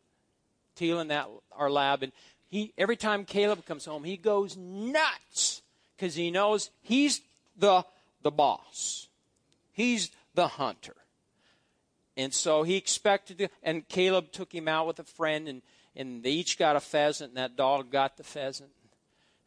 Teal 0.76 1.04
that 1.04 1.28
our 1.52 1.70
lab, 1.70 2.02
and 2.02 2.12
he 2.50 2.72
every 2.76 2.96
time 2.96 3.24
Caleb 3.24 3.64
comes 3.64 3.84
home, 3.84 4.02
he 4.02 4.16
goes 4.16 4.56
nuts 4.56 5.62
because 5.96 6.16
he 6.16 6.30
knows 6.30 6.70
he's 6.82 7.20
the 7.56 7.84
the 8.22 8.30
boss. 8.30 9.08
He's 9.72 10.10
the 10.34 10.48
hunter. 10.48 10.96
And 12.16 12.32
so 12.32 12.62
he 12.62 12.76
expected 12.76 13.38
to, 13.38 13.48
and 13.62 13.88
Caleb 13.88 14.30
took 14.30 14.54
him 14.54 14.68
out 14.68 14.86
with 14.86 14.98
a 15.00 15.04
friend, 15.04 15.48
and, 15.48 15.62
and 15.96 16.22
they 16.22 16.30
each 16.30 16.58
got 16.58 16.76
a 16.76 16.80
pheasant, 16.80 17.30
and 17.30 17.38
that 17.38 17.56
dog 17.56 17.90
got 17.90 18.16
the 18.16 18.24
pheasant. 18.24 18.70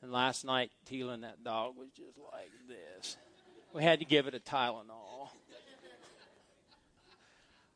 And 0.02 0.12
last 0.12 0.46
night, 0.46 0.72
Teal 0.86 1.10
and 1.10 1.24
that 1.24 1.44
dog 1.44 1.78
was 1.78 1.88
just 1.96 2.18
like 2.32 2.52
this. 2.68 3.18
We 3.74 3.84
had 3.84 4.00
to 4.00 4.06
give 4.06 4.28
it 4.28 4.36
a 4.36 4.40
Tylenol. 4.40 5.30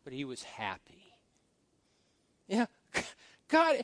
But 0.04 0.14
he 0.14 0.26
was 0.26 0.44
happy. 0.44 1.14
Yeah. 2.48 2.66
God, 3.48 3.84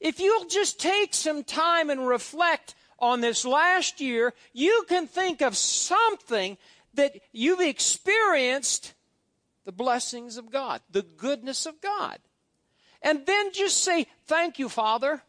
if 0.00 0.18
you'll 0.18 0.46
just 0.46 0.80
take 0.80 1.12
some 1.12 1.44
time 1.44 1.90
and 1.90 2.06
reflect 2.06 2.74
on 2.98 3.20
this 3.20 3.44
last 3.44 4.00
year, 4.00 4.32
you 4.52 4.84
can 4.88 5.06
think 5.06 5.40
of 5.40 5.56
something 5.56 6.56
that 6.94 7.16
you've 7.32 7.60
experienced 7.60 8.94
the 9.68 9.72
blessings 9.72 10.38
of 10.38 10.50
God, 10.50 10.80
the 10.90 11.02
goodness 11.02 11.66
of 11.66 11.78
God. 11.82 12.20
And 13.02 13.26
then 13.26 13.52
just 13.52 13.84
say, 13.84 14.06
Thank 14.24 14.58
you, 14.58 14.70
Father. 14.70 15.20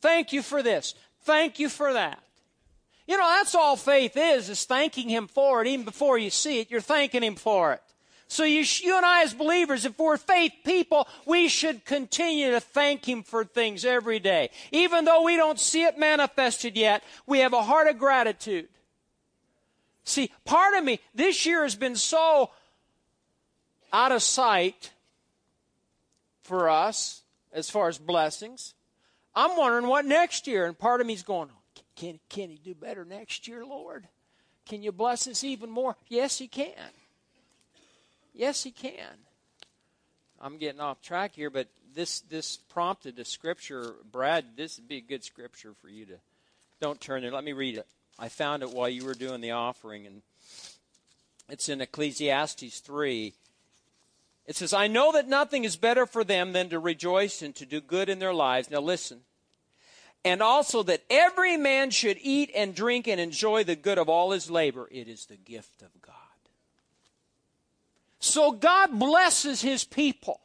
Thank 0.00 0.32
you 0.32 0.42
for 0.42 0.62
this. 0.62 0.94
Thank 1.22 1.58
you 1.58 1.68
for 1.68 1.92
that. 1.92 2.22
You 3.08 3.18
know, 3.18 3.26
that's 3.26 3.56
all 3.56 3.74
faith 3.74 4.16
is, 4.16 4.48
is 4.48 4.64
thanking 4.64 5.08
Him 5.08 5.26
for 5.26 5.60
it. 5.60 5.66
Even 5.66 5.84
before 5.84 6.18
you 6.18 6.30
see 6.30 6.60
it, 6.60 6.70
you're 6.70 6.80
thanking 6.80 7.24
Him 7.24 7.34
for 7.34 7.72
it. 7.72 7.82
So 8.28 8.44
you, 8.44 8.62
you 8.80 8.96
and 8.96 9.04
I 9.04 9.24
as 9.24 9.34
believers, 9.34 9.84
if 9.84 9.98
we're 9.98 10.18
faith 10.18 10.52
people, 10.64 11.08
we 11.26 11.48
should 11.48 11.84
continue 11.84 12.52
to 12.52 12.60
thank 12.60 13.08
Him 13.08 13.24
for 13.24 13.44
things 13.44 13.84
every 13.84 14.20
day. 14.20 14.50
Even 14.70 15.04
though 15.04 15.22
we 15.22 15.34
don't 15.34 15.58
see 15.58 15.82
it 15.82 15.98
manifested 15.98 16.76
yet, 16.76 17.02
we 17.26 17.40
have 17.40 17.54
a 17.54 17.62
heart 17.64 17.88
of 17.88 17.98
gratitude. 17.98 18.68
See, 20.04 20.30
part 20.44 20.74
of 20.74 20.84
me, 20.84 21.00
this 21.12 21.44
year 21.44 21.64
has 21.64 21.74
been 21.74 21.96
so 21.96 22.50
out 23.92 24.12
of 24.12 24.22
sight 24.22 24.92
for 26.42 26.68
us 26.68 27.22
as 27.52 27.70
far 27.70 27.88
as 27.88 27.98
blessings. 27.98 28.74
I'm 29.34 29.56
wondering 29.56 29.86
what 29.86 30.04
next 30.04 30.46
year, 30.46 30.66
and 30.66 30.78
part 30.78 31.00
of 31.00 31.06
me's 31.06 31.22
going, 31.22 31.50
can, 31.96 32.18
can 32.28 32.50
he 32.50 32.56
do 32.56 32.74
better 32.74 33.04
next 33.04 33.46
year, 33.46 33.64
Lord? 33.64 34.08
Can 34.66 34.82
you 34.82 34.92
bless 34.92 35.26
us 35.26 35.44
even 35.44 35.70
more? 35.70 35.96
Yes, 36.08 36.38
he 36.38 36.48
can. 36.48 36.90
Yes, 38.34 38.62
he 38.62 38.70
can. 38.70 39.18
I'm 40.40 40.58
getting 40.58 40.80
off 40.80 41.00
track 41.02 41.34
here, 41.34 41.50
but 41.50 41.68
this 41.94 42.20
this 42.20 42.56
prompted 42.56 43.18
a 43.18 43.24
scripture. 43.24 43.94
Brad, 44.10 44.56
this 44.56 44.78
would 44.78 44.88
be 44.88 44.96
a 44.96 45.02
good 45.02 45.22
scripture 45.22 45.74
for 45.80 45.88
you 45.88 46.06
to. 46.06 46.14
Don't 46.80 47.00
turn 47.00 47.22
there. 47.22 47.30
Let 47.30 47.44
me 47.44 47.52
read 47.52 47.78
it. 47.78 47.86
I 48.18 48.28
found 48.28 48.62
it 48.62 48.70
while 48.70 48.88
you 48.88 49.04
were 49.04 49.14
doing 49.14 49.40
the 49.40 49.52
offering, 49.52 50.06
and 50.06 50.22
it's 51.48 51.68
in 51.68 51.80
Ecclesiastes 51.80 52.80
3. 52.80 53.34
It 54.46 54.56
says, 54.56 54.72
I 54.72 54.88
know 54.88 55.12
that 55.12 55.28
nothing 55.28 55.64
is 55.64 55.76
better 55.76 56.04
for 56.04 56.24
them 56.24 56.52
than 56.52 56.68
to 56.70 56.78
rejoice 56.78 57.42
and 57.42 57.54
to 57.56 57.66
do 57.66 57.80
good 57.80 58.08
in 58.08 58.18
their 58.18 58.34
lives. 58.34 58.70
Now 58.70 58.80
listen. 58.80 59.20
And 60.24 60.42
also 60.42 60.82
that 60.84 61.02
every 61.10 61.56
man 61.56 61.90
should 61.90 62.18
eat 62.20 62.50
and 62.54 62.74
drink 62.74 63.08
and 63.08 63.20
enjoy 63.20 63.64
the 63.64 63.76
good 63.76 63.98
of 63.98 64.08
all 64.08 64.32
his 64.32 64.50
labor. 64.50 64.88
It 64.90 65.08
is 65.08 65.26
the 65.26 65.36
gift 65.36 65.82
of 65.82 65.90
God. 66.00 66.14
So 68.18 68.52
God 68.52 68.98
blesses 68.98 69.62
his 69.62 69.84
people 69.84 70.40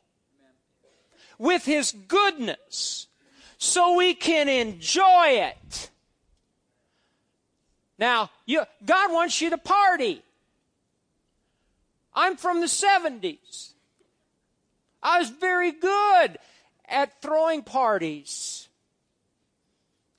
with 1.38 1.66
his 1.66 1.92
goodness 1.92 3.08
so 3.58 3.96
we 3.96 4.14
can 4.14 4.48
enjoy 4.50 5.28
it. 5.28 5.92
Now, 8.00 8.30
you, 8.46 8.64
God 8.86 9.12
wants 9.12 9.42
you 9.42 9.50
to 9.52 9.58
party. 9.58 10.24
I'm 12.14 12.38
from 12.38 12.62
the 12.62 12.68
70s. 12.68 13.74
I 15.08 15.20
was 15.20 15.30
very 15.30 15.72
good 15.72 16.38
at 16.86 17.22
throwing 17.22 17.64
parties. 17.64 18.68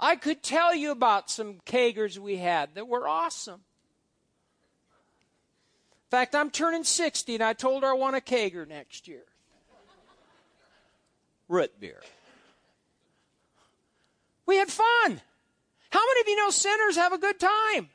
I 0.00 0.16
could 0.16 0.42
tell 0.42 0.74
you 0.74 0.92
about 0.92 1.30
some 1.30 1.60
kegers 1.66 2.16
we 2.16 2.38
had 2.38 2.74
that 2.74 2.88
were 2.88 3.06
awesome. 3.06 3.60
In 6.06 6.10
fact, 6.10 6.34
I'm 6.34 6.50
turning 6.50 6.84
60 6.84 7.34
and 7.34 7.44
I 7.44 7.52
told 7.52 7.82
her 7.82 7.90
I 7.90 7.92
want 7.92 8.16
a 8.16 8.20
kegger 8.20 8.66
next 8.66 9.06
year. 9.08 9.24
Root 11.48 11.78
beer. 11.78 12.00
We 14.46 14.56
had 14.56 14.70
fun. 14.70 15.20
How 15.90 16.00
many 16.00 16.20
of 16.22 16.28
you 16.28 16.36
know 16.36 16.48
sinners 16.48 16.96
have 16.96 17.12
a 17.12 17.18
good 17.18 17.38
time? 17.38 17.90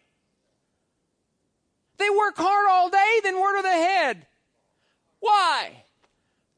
They 1.98 2.10
work 2.12 2.38
hard 2.38 2.68
all 2.70 2.92
day, 2.92 3.20
then 3.24 3.34
where 3.40 3.56
do 3.56 3.64
they 3.64 3.80
head? 3.80 4.28
Why? 5.20 5.83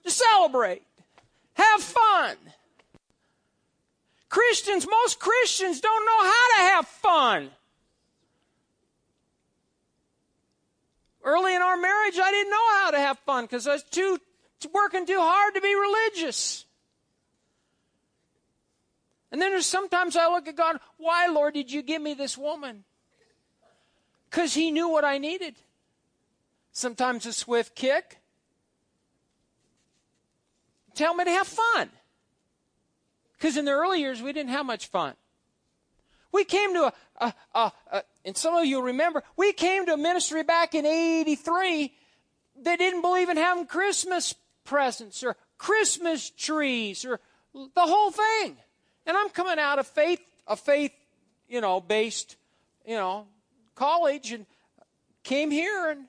To 0.05 0.11
celebrate, 0.11 0.83
have 1.53 1.81
fun. 1.81 2.37
Christians, 4.29 4.87
most 4.87 5.19
Christians 5.19 5.81
don't 5.81 6.05
know 6.05 6.23
how 6.23 6.47
to 6.55 6.61
have 6.73 6.87
fun. 6.87 7.49
Early 11.23 11.55
in 11.55 11.61
our 11.61 11.75
marriage, 11.75 12.19
I 12.21 12.29
didn't 12.29 12.51
know 12.51 12.73
how 12.75 12.91
to 12.91 12.99
have 12.99 13.17
fun 13.19 13.45
because 13.45 13.67
I 13.67 13.73
was 13.73 13.83
too 13.83 14.19
working 14.71 15.07
too 15.07 15.19
hard 15.19 15.55
to 15.55 15.61
be 15.61 15.73
religious. 15.73 16.65
And 19.31 19.41
then 19.41 19.51
there's 19.51 19.65
sometimes 19.65 20.15
I 20.15 20.27
look 20.27 20.47
at 20.47 20.55
God, 20.55 20.77
why, 20.97 21.27
Lord, 21.27 21.55
did 21.55 21.71
you 21.71 21.81
give 21.81 22.01
me 22.01 22.13
this 22.13 22.37
woman? 22.37 22.83
Because 24.29 24.53
He 24.53 24.69
knew 24.69 24.87
what 24.87 25.03
I 25.03 25.17
needed. 25.17 25.55
Sometimes 26.71 27.25
a 27.25 27.33
swift 27.33 27.75
kick. 27.75 28.19
Tell 30.95 31.13
me 31.13 31.25
to 31.25 31.31
have 31.31 31.47
fun. 31.47 31.89
Because 33.33 33.57
in 33.57 33.65
the 33.65 33.71
early 33.71 33.99
years, 33.99 34.21
we 34.21 34.33
didn't 34.33 34.51
have 34.51 34.65
much 34.65 34.87
fun. 34.87 35.13
We 36.31 36.43
came 36.43 36.73
to 36.73 36.85
a, 36.85 36.93
a, 37.17 37.33
a, 37.53 37.71
a, 37.91 38.03
and 38.25 38.35
some 38.35 38.55
of 38.55 38.65
you 38.65 38.81
remember, 38.81 39.23
we 39.37 39.53
came 39.53 39.85
to 39.85 39.93
a 39.93 39.97
ministry 39.97 40.43
back 40.43 40.73
in 40.73 40.85
83 40.85 41.93
that 42.63 42.79
didn't 42.79 43.01
believe 43.01 43.29
in 43.29 43.37
having 43.37 43.65
Christmas 43.67 44.33
presents 44.63 45.23
or 45.23 45.37
Christmas 45.57 46.29
trees 46.29 47.05
or 47.05 47.19
the 47.53 47.69
whole 47.81 48.11
thing. 48.11 48.57
And 49.05 49.15
I'm 49.15 49.29
coming 49.29 49.59
out 49.59 49.79
of 49.79 49.87
faith, 49.87 50.19
a 50.47 50.55
faith, 50.55 50.91
you 51.47 51.61
know, 51.61 51.79
based, 51.79 52.35
you 52.85 52.95
know, 52.95 53.27
college 53.75 54.31
and 54.31 54.45
came 55.23 55.51
here 55.51 55.89
and 55.89 56.05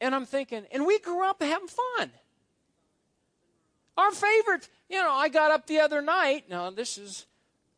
and 0.00 0.16
I'm 0.16 0.26
thinking, 0.26 0.66
and 0.72 0.84
we 0.84 0.98
grew 0.98 1.24
up 1.24 1.40
having 1.40 1.68
fun. 1.68 2.10
Our 3.96 4.10
favorite, 4.10 4.68
you 4.88 4.98
know, 4.98 5.12
I 5.12 5.28
got 5.28 5.50
up 5.50 5.66
the 5.66 5.80
other 5.80 6.00
night. 6.00 6.44
Now 6.48 6.70
this 6.70 6.98
is, 6.98 7.26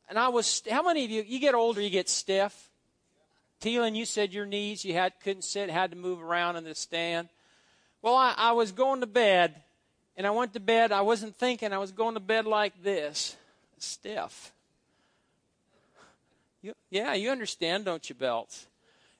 and 0.09 0.18
I 0.18 0.28
was. 0.28 0.62
How 0.71 0.83
many 0.83 1.04
of 1.04 1.11
you? 1.11 1.25
You 1.26 1.38
get 1.40 1.54
older, 1.54 1.80
you 1.80 1.90
get 1.90 2.09
stiff. 2.09 2.71
Teelan, 3.61 3.97
you 3.97 4.04
said 4.04 4.35
your 4.35 4.47
knees, 4.47 4.85
you 4.85 4.92
had 4.92 5.14
couldn't 5.23 5.42
sit, 5.42 5.71
had 5.71 5.90
to 5.90 5.97
move 5.97 6.23
around 6.23 6.56
in 6.56 6.64
the 6.64 6.75
stand. 6.75 7.28
Well, 8.02 8.14
I, 8.14 8.35
I 8.37 8.52
was 8.52 8.73
going 8.73 9.00
to 9.00 9.06
bed, 9.06 9.54
and 10.16 10.26
I 10.26 10.30
went 10.30 10.52
to 10.52 10.61
bed. 10.61 10.92
I 10.92 11.00
wasn't 11.00 11.37
thinking. 11.37 11.73
I 11.73 11.78
was 11.78 11.90
going 11.90 12.14
to 12.14 12.21
bed 12.21 12.44
like 12.44 12.83
this, 12.83 13.37
stiff. 13.78 14.52
You, 16.61 16.75
yeah, 16.90 17.14
you 17.14 17.30
understand, 17.30 17.87
don't 17.87 18.06
you, 18.09 18.14
Belts? 18.14 18.66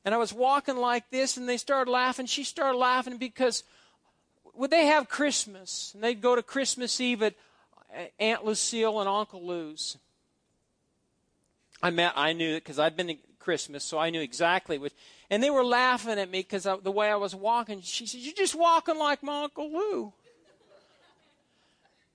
And 0.04 0.14
I 0.14 0.18
was 0.18 0.32
walking 0.34 0.76
like 0.76 1.08
this, 1.10 1.38
and 1.38 1.48
they 1.48 1.56
started 1.56 1.90
laughing. 1.90 2.26
She 2.26 2.44
started 2.44 2.76
laughing 2.76 3.16
because 3.16 3.64
would 4.56 4.70
they 4.70 4.87
have 4.87 5.08
Christmas? 5.08 5.92
And 5.94 6.02
they'd 6.02 6.20
go 6.20 6.34
to 6.34 6.42
Christmas 6.42 7.00
Eve 7.00 7.23
at 7.23 7.34
Aunt 8.18 8.44
Lucille 8.44 9.00
and 9.00 9.08
Uncle 9.08 9.44
Lou's. 9.44 9.96
I 11.82 11.90
met, 11.90 12.12
I 12.16 12.32
knew 12.32 12.54
it 12.54 12.64
because 12.64 12.78
I'd 12.78 12.96
been 12.96 13.08
to 13.08 13.16
Christmas, 13.38 13.84
so 13.84 13.99
I 13.99 14.11
knew 14.11 14.20
exactly 14.20 14.78
what. 14.78 14.92
And 15.30 15.42
they 15.42 15.50
were 15.50 15.64
laughing 15.64 16.18
at 16.18 16.30
me 16.30 16.40
because 16.40 16.66
the 16.82 16.90
way 16.90 17.11
I 17.11 17.16
was 17.16 17.34
walking. 17.34 17.82
She 17.82 18.06
said, 18.06 18.20
"You're 18.20 18.34
just 18.34 18.54
walking 18.54 18.99
like 18.99 19.23
my 19.23 19.44
Uncle 19.44 19.70
Lou." 19.70 20.12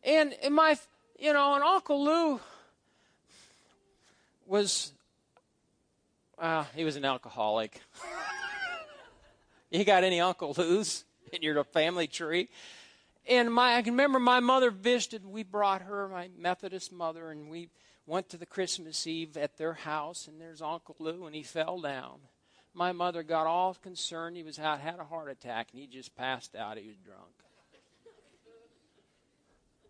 And, 0.03 0.33
and 0.41 0.55
my, 0.55 0.77
you 1.19 1.33
know, 1.33 1.55
and 1.55 1.63
Uncle 1.63 2.03
Lou 2.03 2.39
was, 4.47 4.93
uh, 6.37 6.63
he 6.75 6.85
was 6.85 6.95
an 6.95 7.03
alcoholic. 7.03 7.81
you 9.69 9.83
got 9.83 10.03
any 10.03 10.21
Uncle 10.21 10.53
Lou's 10.57 11.03
in 11.33 11.41
your 11.41 11.63
family 11.63 12.07
tree? 12.07 12.49
And 13.27 13.53
my, 13.53 13.75
I 13.75 13.81
can 13.81 13.93
remember 13.93 14.19
my 14.19 14.39
mother 14.39 14.71
visited. 14.71 15.25
We 15.25 15.43
brought 15.43 15.83
her, 15.83 16.07
my 16.07 16.29
Methodist 16.37 16.91
mother, 16.91 17.31
and 17.31 17.49
we 17.49 17.69
went 18.05 18.29
to 18.29 18.37
the 18.37 18.45
Christmas 18.45 19.05
Eve 19.05 19.37
at 19.37 19.57
their 19.57 19.73
house. 19.73 20.27
And 20.27 20.39
there's 20.41 20.61
Uncle 20.61 20.95
Lou, 20.99 21.25
and 21.25 21.35
he 21.35 21.43
fell 21.43 21.79
down. 21.79 22.19
My 22.73 22.91
mother 22.91 23.23
got 23.23 23.47
all 23.47 23.73
concerned. 23.73 24.37
He 24.37 24.43
was 24.43 24.59
out, 24.59 24.79
had 24.79 24.99
a 24.99 25.03
heart 25.03 25.29
attack, 25.29 25.69
and 25.71 25.81
he 25.81 25.87
just 25.87 26.15
passed 26.15 26.55
out. 26.55 26.77
He 26.77 26.87
was 26.87 26.97
drunk 26.97 27.33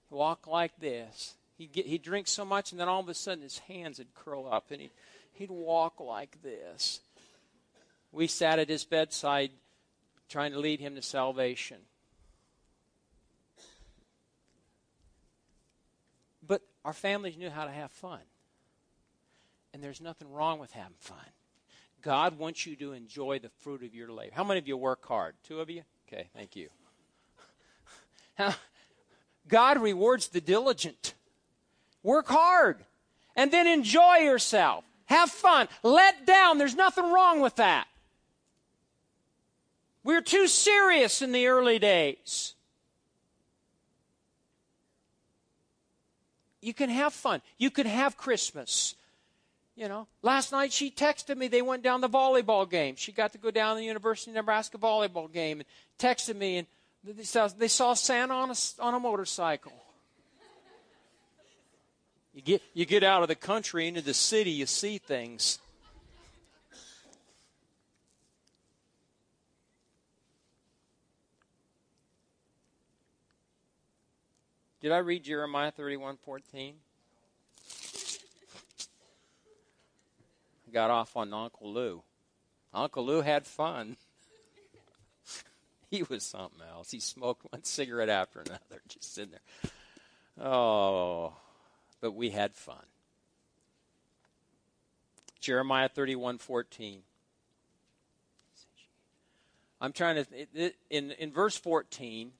walk 0.10 0.48
like 0.48 0.77
this. 0.79 1.36
He'd, 1.58 1.72
get, 1.72 1.86
he'd 1.86 2.01
drink 2.01 2.27
so 2.27 2.46
much, 2.46 2.72
and 2.72 2.79
then 2.79 2.88
all 2.88 3.01
of 3.01 3.10
a 3.10 3.13
sudden 3.13 3.43
his 3.43 3.60
hands 3.60 4.00
would 4.00 4.13
curl 4.13 4.48
up, 4.50 4.72
and 4.72 4.81
he'd, 4.81 4.91
he'd 5.34 5.51
walk 5.51 6.00
like 6.00 6.41
this. 6.41 7.01
We 8.12 8.27
sat 8.27 8.60
at 8.60 8.69
his 8.69 8.86
bedside 8.86 9.51
trying 10.29 10.51
to 10.51 10.59
lead 10.59 10.79
him 10.79 10.95
to 10.95 11.01
salvation. 11.01 11.77
But 16.48 16.62
our 16.86 16.93
families 16.93 17.38
knew 17.38 17.50
how 17.50 17.65
to 17.65 17.71
have 17.71 17.91
fun. 17.91 18.19
And 19.74 19.83
there's 19.83 20.01
nothing 20.01 20.31
wrong 20.31 20.59
with 20.59 20.71
having 20.71 20.95
fun. 21.00 21.17
God 22.01 22.37
wants 22.39 22.65
you 22.65 22.75
to 22.77 22.94
enjoy 22.94 23.39
the 23.39 23.50
fruit 23.50 23.83
of 23.83 23.94
your 23.94 24.11
labor. 24.11 24.33
How 24.33 24.44
many 24.44 24.59
of 24.59 24.68
you 24.68 24.77
work 24.77 25.05
hard? 25.05 25.35
Two 25.44 25.59
of 25.59 25.70
you? 25.70 25.83
Okay, 26.07 26.29
thank 26.33 26.55
you. 26.55 26.70
God 29.48 29.81
rewards 29.81 30.29
the 30.29 30.42
diligent. 30.42 31.13
Work 32.03 32.27
hard 32.29 32.85
and 33.35 33.51
then 33.51 33.68
enjoy 33.68 34.18
yourself. 34.18 34.85
Have 35.05 35.29
fun. 35.29 35.68
Let 35.83 36.25
down. 36.25 36.57
There's 36.57 36.75
nothing 36.75 37.11
wrong 37.11 37.42
with 37.42 37.55
that. 37.55 37.87
We're 40.03 40.22
too 40.22 40.48
serious 40.48 41.22
in 41.22 41.31
the 41.31 41.48
early 41.48 41.79
days. 41.79 42.55
You 46.62 46.74
can 46.74 46.90
have 46.90 47.14
fun. 47.14 47.42
You 47.57 47.70
can 47.72 47.85
have 47.88 48.18
Christmas. 48.18 48.96
You 49.75 49.88
know, 49.88 50.07
last 50.22 50.51
night 50.51 50.74
she 50.74 50.92
texted 50.92 51.38
me. 51.38 51.48
They 51.48 51.62
went 51.62 51.83
down 51.83 52.01
the 52.01 52.09
volleyball 52.09 52.70
game. 52.70 52.96
She 52.98 53.12
got 53.12 53.31
to 53.31 53.38
go 53.38 53.50
down 53.50 53.77
the 53.77 53.85
University 53.85 54.31
of 54.31 54.35
Nebraska 54.35 54.77
volleyball 54.77 55.31
game 55.31 55.62
and 55.62 55.68
texted 55.98 56.35
me 56.35 56.57
and 56.57 56.68
they 57.03 57.24
saw, 57.24 57.48
they 57.48 57.70
saw 57.70 57.94
Santa 57.94 58.33
on 58.33 58.51
a, 58.51 58.55
on 58.79 58.94
a 58.94 59.00
motorcycle. 59.00 59.72
You 62.33 62.42
get, 62.42 62.62
you 62.74 62.85
get 62.85 63.03
out 63.03 63.22
of 63.22 63.27
the 63.27 63.35
country 63.35 63.88
into 63.88 64.01
the 64.01 64.14
city, 64.14 64.51
you 64.51 64.66
see 64.66 64.98
things. 64.98 65.59
Did 74.81 74.92
I 74.92 74.98
read 75.00 75.24
Jeremiah 75.24 75.72
31 75.72 76.18
14? 76.18 76.75
got 80.72 80.92
off 80.92 81.18
on 81.18 81.33
Uncle 81.33 81.74
Lou. 81.74 82.03
Uncle 82.74 83.05
Lou 83.05 83.22
had 83.22 83.46
fun. 83.46 83.98
he 85.89 86.03
was 86.03 86.24
something 86.24 86.61
else. 86.72 86.92
He 86.92 87.00
smoked 87.00 87.51
one 87.51 87.63
cigarette 87.63 88.09
after 88.09 88.39
another, 88.39 88.81
just 88.87 89.13
sitting 89.13 89.31
there. 89.31 90.46
Oh, 90.46 91.33
but 92.01 92.11
we 92.11 92.29
had 92.29 92.53
fun. 92.53 92.85
Jeremiah 95.39 95.89
31 95.89 96.37
14. 96.37 97.01
I'm 99.81 99.94
trying 99.94 100.25
to, 100.25 100.74
in, 100.89 101.11
in 101.11 101.31
verse 101.31 101.55
14, 101.55 102.31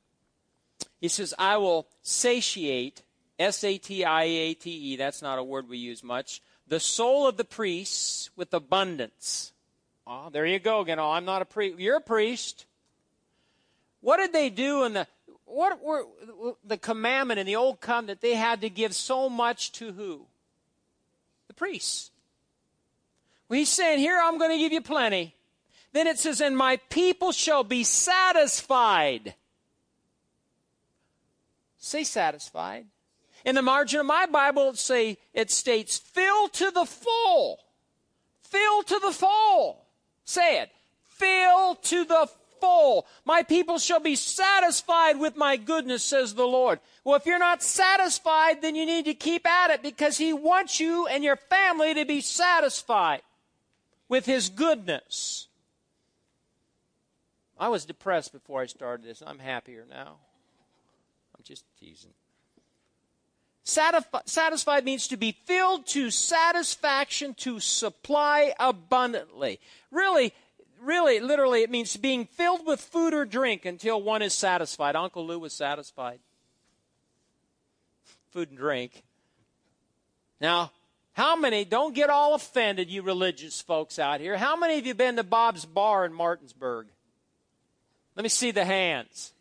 he 1.00 1.08
says, 1.08 1.34
I 1.40 1.58
will 1.58 1.88
satiate, 2.02 3.04
S 3.38 3.64
A 3.64 3.78
T 3.78 4.04
I 4.04 4.24
A 4.24 4.54
T 4.54 4.70
E, 4.70 4.96
that's 4.96 5.22
not 5.22 5.40
a 5.40 5.44
word 5.44 5.70
we 5.70 5.78
use 5.78 6.04
much, 6.04 6.42
the 6.68 6.80
soul 6.80 7.28
of 7.28 7.38
the 7.38 7.46
priests 7.46 8.30
with 8.36 8.54
abundance. 8.54 9.54
Oh, 10.06 10.30
there 10.32 10.46
you 10.46 10.60
go 10.60 10.82
again. 10.82 11.00
Oh, 11.00 11.12
I'm 11.12 11.26
not 11.26 11.42
a 11.42 11.46
priest. 11.46 11.80
You're 11.80 11.98
a 11.98 12.02
priest. 12.02 12.66
What 14.02 14.18
did 14.18 14.34
they 14.34 14.50
do 14.50 14.84
in 14.84 14.94
the 14.94 15.08
what 15.46 15.84
were 15.84 16.06
the 16.64 16.78
commandment 16.78 17.40
in 17.40 17.46
the 17.46 17.56
old 17.56 17.82
covenant? 17.82 18.22
They 18.22 18.36
had 18.36 18.62
to 18.62 18.70
give 18.70 18.94
so 18.94 19.30
much 19.30 19.72
to 19.74 19.92
who? 19.92 20.28
The 21.48 21.54
priests. 21.54 22.12
Well, 23.48 23.58
he's 23.58 23.70
saying, 23.70 24.00
Here, 24.00 24.20
I'm 24.22 24.38
going 24.38 24.52
to 24.52 24.58
give 24.58 24.72
you 24.72 24.82
plenty. 24.82 25.36
Then 25.92 26.06
it 26.06 26.20
says, 26.20 26.40
And 26.40 26.56
my 26.56 26.78
people 26.90 27.32
shall 27.32 27.64
be 27.64 27.84
satisfied. 27.84 29.34
Say 31.90 32.04
satisfied. 32.04 32.86
In 33.44 33.56
the 33.56 33.64
margin 33.64 34.00
of 34.00 34.06
my 34.06 34.28
Bible, 34.28 34.70
it 34.70 34.78
say 34.78 35.18
it 35.34 35.50
states, 35.50 35.98
fill 35.98 36.48
to 36.50 36.70
the 36.70 36.86
full. 36.86 37.58
Fill 38.42 38.84
to 38.84 39.00
the 39.00 39.12
full. 39.12 39.86
Say 40.24 40.62
it. 40.62 40.70
Fill 41.08 41.74
to 41.74 42.06
the 42.06 42.30
full. 42.62 43.08
My 43.26 43.42
people 43.42 43.80
shall 43.80 44.00
be 44.00 44.16
satisfied 44.16 45.20
with 45.20 45.36
my 45.36 45.58
goodness, 45.58 46.04
says 46.04 46.36
the 46.36 46.46
Lord. 46.46 46.80
Well, 47.04 47.16
if 47.16 47.26
you're 47.26 47.40
not 47.40 47.64
satisfied, 47.64 48.62
then 48.62 48.76
you 48.76 48.86
need 48.86 49.06
to 49.06 49.16
keep 49.16 49.48
at 49.48 49.72
it 49.72 49.82
because 49.82 50.20
He 50.20 50.32
wants 50.32 50.80
you 50.80 51.08
and 51.08 51.24
your 51.24 51.38
family 51.38 51.96
to 51.96 52.06
be 52.06 52.22
satisfied 52.22 53.24
with 54.08 54.28
His 54.28 54.50
goodness. 54.50 55.48
I 57.58 57.70
was 57.70 57.84
depressed 57.84 58.32
before 58.32 58.62
I 58.62 58.68
started 58.68 59.08
this. 59.08 59.24
I'm 59.26 59.40
happier 59.40 59.88
now. 59.90 60.18
Just 61.50 61.66
teasing. 61.80 62.14
Satisfied 63.64 64.86
means 64.86 65.08
to 65.08 65.18
be 65.18 65.32
filled 65.32 65.88
to 65.88 66.12
satisfaction, 66.12 67.34
to 67.36 67.60
supply 67.60 68.54
abundantly. 68.60 69.60
Really, 69.90 70.32
really, 70.80 71.20
literally, 71.20 71.64
it 71.64 71.72
means 71.72 71.98
being 71.98 72.28
filled 72.28 72.68
with 72.68 72.80
food 72.80 73.16
or 73.16 73.26
drink 73.26 73.66
until 73.66 74.00
one 74.00 74.22
is 74.22 74.36
satisfied. 74.36 74.96
Uncle 74.96 75.26
Lou 75.26 75.40
was 75.40 75.52
satisfied. 75.52 76.20
Food 78.30 78.50
and 78.50 78.58
drink. 78.60 79.04
Now, 80.40 80.72
how 81.14 81.36
many, 81.36 81.66
don't 81.66 81.96
get 81.96 82.12
all 82.12 82.36
offended, 82.36 82.92
you 82.92 83.02
religious 83.02 83.60
folks 83.60 83.98
out 83.98 84.22
here. 84.22 84.38
How 84.38 84.56
many 84.56 84.78
of 84.78 84.86
you 84.86 84.94
been 84.94 85.16
to 85.16 85.24
Bob's 85.24 85.66
Bar 85.66 86.06
in 86.06 86.14
Martinsburg? 86.14 86.86
Let 88.16 88.22
me 88.22 88.30
see 88.30 88.52
the 88.52 88.66
hands. 88.66 89.34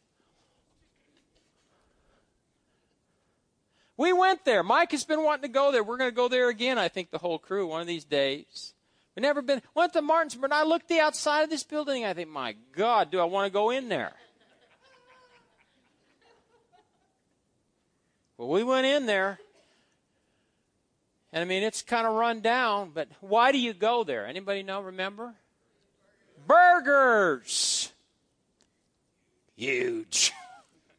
We 3.99 4.13
went 4.13 4.45
there. 4.45 4.63
Mike 4.63 4.93
has 4.93 5.05
been 5.05 5.25
wanting 5.25 5.43
to 5.43 5.49
go 5.49 5.73
there. 5.73 5.83
We're 5.83 5.99
going 5.99 6.11
to 6.11 6.17
go 6.17 6.29
there 6.29 6.49
again, 6.49 6.79
I 6.79 6.87
think, 6.87 7.11
the 7.11 7.19
whole 7.19 7.39
crew 7.39 7.67
one 7.67 7.81
of 7.81 7.89
these 7.89 8.05
days. 8.05 8.73
We've 9.15 9.23
never 9.23 9.43
been. 9.43 9.61
Went 9.75 9.93
to 9.95 10.03
Martinsburg. 10.03 10.53
I 10.53 10.63
looked 10.63 10.89
the 10.89 11.01
outside 11.01 11.43
of 11.43 11.51
this 11.51 11.65
building. 11.65 12.05
I 12.05 12.15
think, 12.15 12.29
my 12.29 12.55
God, 12.77 13.11
do 13.11 13.19
I 13.19 13.25
want 13.25 13.47
to 13.47 13.53
go 13.53 13.71
in 13.71 13.89
there? 13.89 14.13
Well, 18.37 18.49
we 18.49 18.63
went 18.63 18.87
in 18.87 19.07
there. 19.07 19.41
And 21.33 21.43
I 21.43 21.45
mean, 21.45 21.65
it's 21.65 21.83
kind 21.83 22.07
of 22.07 22.15
run 22.15 22.41
down, 22.41 22.93
but 22.95 23.09
why 23.21 23.51
do 23.51 23.59
you 23.59 23.73
go 23.75 24.05
there? 24.05 24.27
Anybody 24.27 24.63
know, 24.63 24.81
remember? 24.81 25.35
Burgers. 26.47 27.93
Huge. 29.57 30.33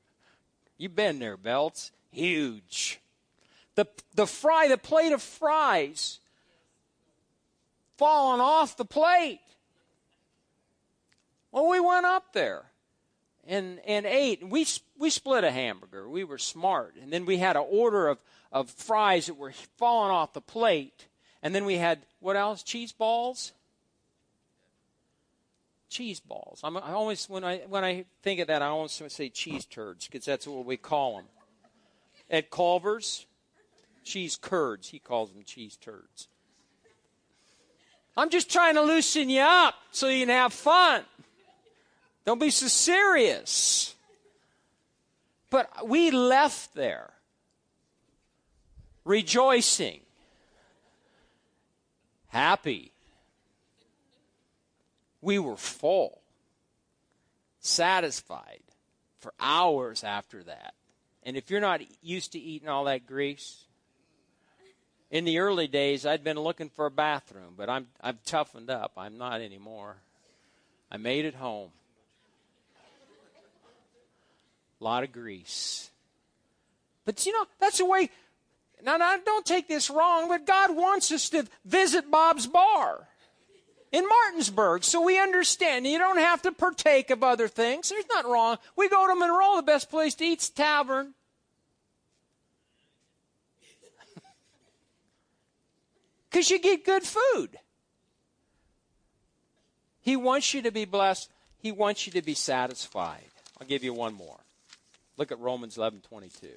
You've 0.77 0.95
been 0.97 1.19
there, 1.19 1.37
Belts. 1.37 1.91
Huge. 2.11 2.99
The, 3.75 3.87
the 4.15 4.27
fry, 4.27 4.67
the 4.67 4.77
plate 4.77 5.11
of 5.11 5.21
fries 5.21 6.19
falling 7.97 8.41
off 8.41 8.77
the 8.77 8.85
plate. 8.85 9.41
Well, 11.51 11.69
we 11.69 11.79
went 11.79 12.05
up 12.05 12.33
there 12.33 12.65
and, 13.47 13.79
and 13.85 14.05
ate. 14.05 14.47
We, 14.47 14.65
we 14.97 15.09
split 15.09 15.43
a 15.43 15.51
hamburger. 15.51 16.07
We 16.07 16.23
were 16.23 16.37
smart. 16.37 16.95
And 17.01 17.11
then 17.11 17.25
we 17.25 17.37
had 17.37 17.55
an 17.55 17.65
order 17.69 18.07
of, 18.07 18.19
of 18.51 18.69
fries 18.69 19.27
that 19.27 19.37
were 19.37 19.53
falling 19.77 20.11
off 20.11 20.33
the 20.33 20.41
plate. 20.41 21.07
And 21.41 21.55
then 21.55 21.65
we 21.65 21.75
had, 21.75 21.99
what 22.19 22.35
else? 22.35 22.63
Cheese 22.63 22.91
balls? 22.91 23.53
Cheese 25.89 26.19
balls. 26.19 26.61
I'm, 26.63 26.77
I 26.77 26.91
always, 26.91 27.27
when 27.27 27.43
I, 27.43 27.59
when 27.67 27.83
I 27.83 28.05
think 28.21 28.39
of 28.39 28.47
that, 28.47 28.61
I 28.61 28.67
always 28.67 29.01
say 29.07 29.29
cheese 29.29 29.65
turds 29.65 30.07
because 30.07 30.25
that's 30.25 30.45
what 30.45 30.65
we 30.65 30.77
call 30.77 31.17
them. 31.17 31.25
At 32.29 32.49
Culver's, 32.49 33.25
cheese 34.03 34.35
curds. 34.35 34.89
He 34.89 34.99
calls 34.99 35.31
them 35.31 35.43
cheese 35.43 35.77
turds. 35.77 36.27
I'm 38.15 38.29
just 38.29 38.51
trying 38.51 38.75
to 38.75 38.81
loosen 38.81 39.29
you 39.29 39.41
up 39.41 39.75
so 39.91 40.07
you 40.09 40.25
can 40.25 40.35
have 40.35 40.53
fun. 40.53 41.03
Don't 42.25 42.39
be 42.39 42.49
so 42.49 42.67
serious. 42.67 43.95
But 45.49 45.87
we 45.87 46.11
left 46.11 46.75
there 46.75 47.13
rejoicing, 49.09 50.01
happy. 52.27 52.91
We 55.21 55.39
were 55.39 55.57
full, 55.57 56.21
satisfied 57.59 58.61
for 59.19 59.33
hours 59.39 60.03
after 60.03 60.43
that. 60.43 60.75
And 61.23 61.35
if 61.35 61.51
you're 61.51 61.61
not 61.61 61.81
used 62.01 62.31
to 62.33 62.39
eating 62.39 62.69
all 62.69 62.85
that 62.85 63.05
grease, 63.05 63.65
in 65.11 65.25
the 65.25 65.39
early 65.39 65.67
days, 65.67 66.05
I'd 66.05 66.23
been 66.23 66.39
looking 66.39 66.69
for 66.69 66.85
a 66.85 66.91
bathroom, 66.91 67.55
but 67.57 67.69
I'm 67.69 67.87
I've 67.99 68.23
toughened 68.23 68.69
up. 68.69 68.93
I'm 68.95 69.17
not 69.17 69.41
anymore. 69.41 69.97
I 70.91 70.97
made 70.97 71.25
it 71.25 71.35
home. 71.35 71.71
A 74.79 74.83
lot 74.83 75.03
of 75.03 75.11
grease. 75.11 75.89
But 77.05 77.25
you 77.25 77.33
know, 77.33 77.45
that's 77.59 77.79
the 77.79 77.85
way. 77.85 78.09
Now, 78.81 78.95
now, 78.95 79.17
don't 79.25 79.45
take 79.45 79.67
this 79.67 79.89
wrong, 79.89 80.29
but 80.29 80.45
God 80.45 80.73
wants 80.73 81.11
us 81.11 81.27
to 81.29 81.45
visit 81.65 82.09
Bob's 82.09 82.47
Bar 82.47 83.08
in 83.91 84.07
Martinsburg 84.07 84.83
so 84.83 85.01
we 85.01 85.19
understand. 85.19 85.87
You 85.87 85.97
don't 85.97 86.19
have 86.19 86.41
to 86.43 86.51
partake 86.51 87.09
of 87.09 87.23
other 87.23 87.47
things. 87.47 87.89
There's 87.89 88.05
nothing 88.09 88.31
wrong. 88.31 88.57
We 88.75 88.89
go 88.89 89.07
to 89.07 89.15
Monroe, 89.15 89.57
the 89.57 89.63
best 89.63 89.89
place 89.89 90.15
to 90.15 90.25
eat's 90.25 90.49
tavern. 90.49 91.13
Because 96.29 96.51
you 96.51 96.59
get 96.59 96.85
good 96.85 97.01
food. 97.01 97.57
He 100.01 100.15
wants 100.15 100.53
you 100.53 100.61
to 100.61 100.71
be 100.71 100.85
blessed. 100.85 101.29
He 101.57 101.71
wants 101.71 102.05
you 102.05 102.13
to 102.13 102.21
be 102.21 102.35
satisfied. 102.35 103.25
I'll 103.59 103.67
give 103.67 103.83
you 103.83 103.93
one 103.93 104.13
more. 104.13 104.39
Look 105.17 105.31
at 105.31 105.39
Romans 105.39 105.77
11 105.77 106.01
22. 106.01 106.47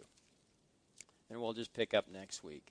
And 1.31 1.41
we'll 1.41 1.55
just 1.55 1.73
pick 1.73 1.95
up 1.95 2.05
next 2.13 2.45
week. 2.45 2.67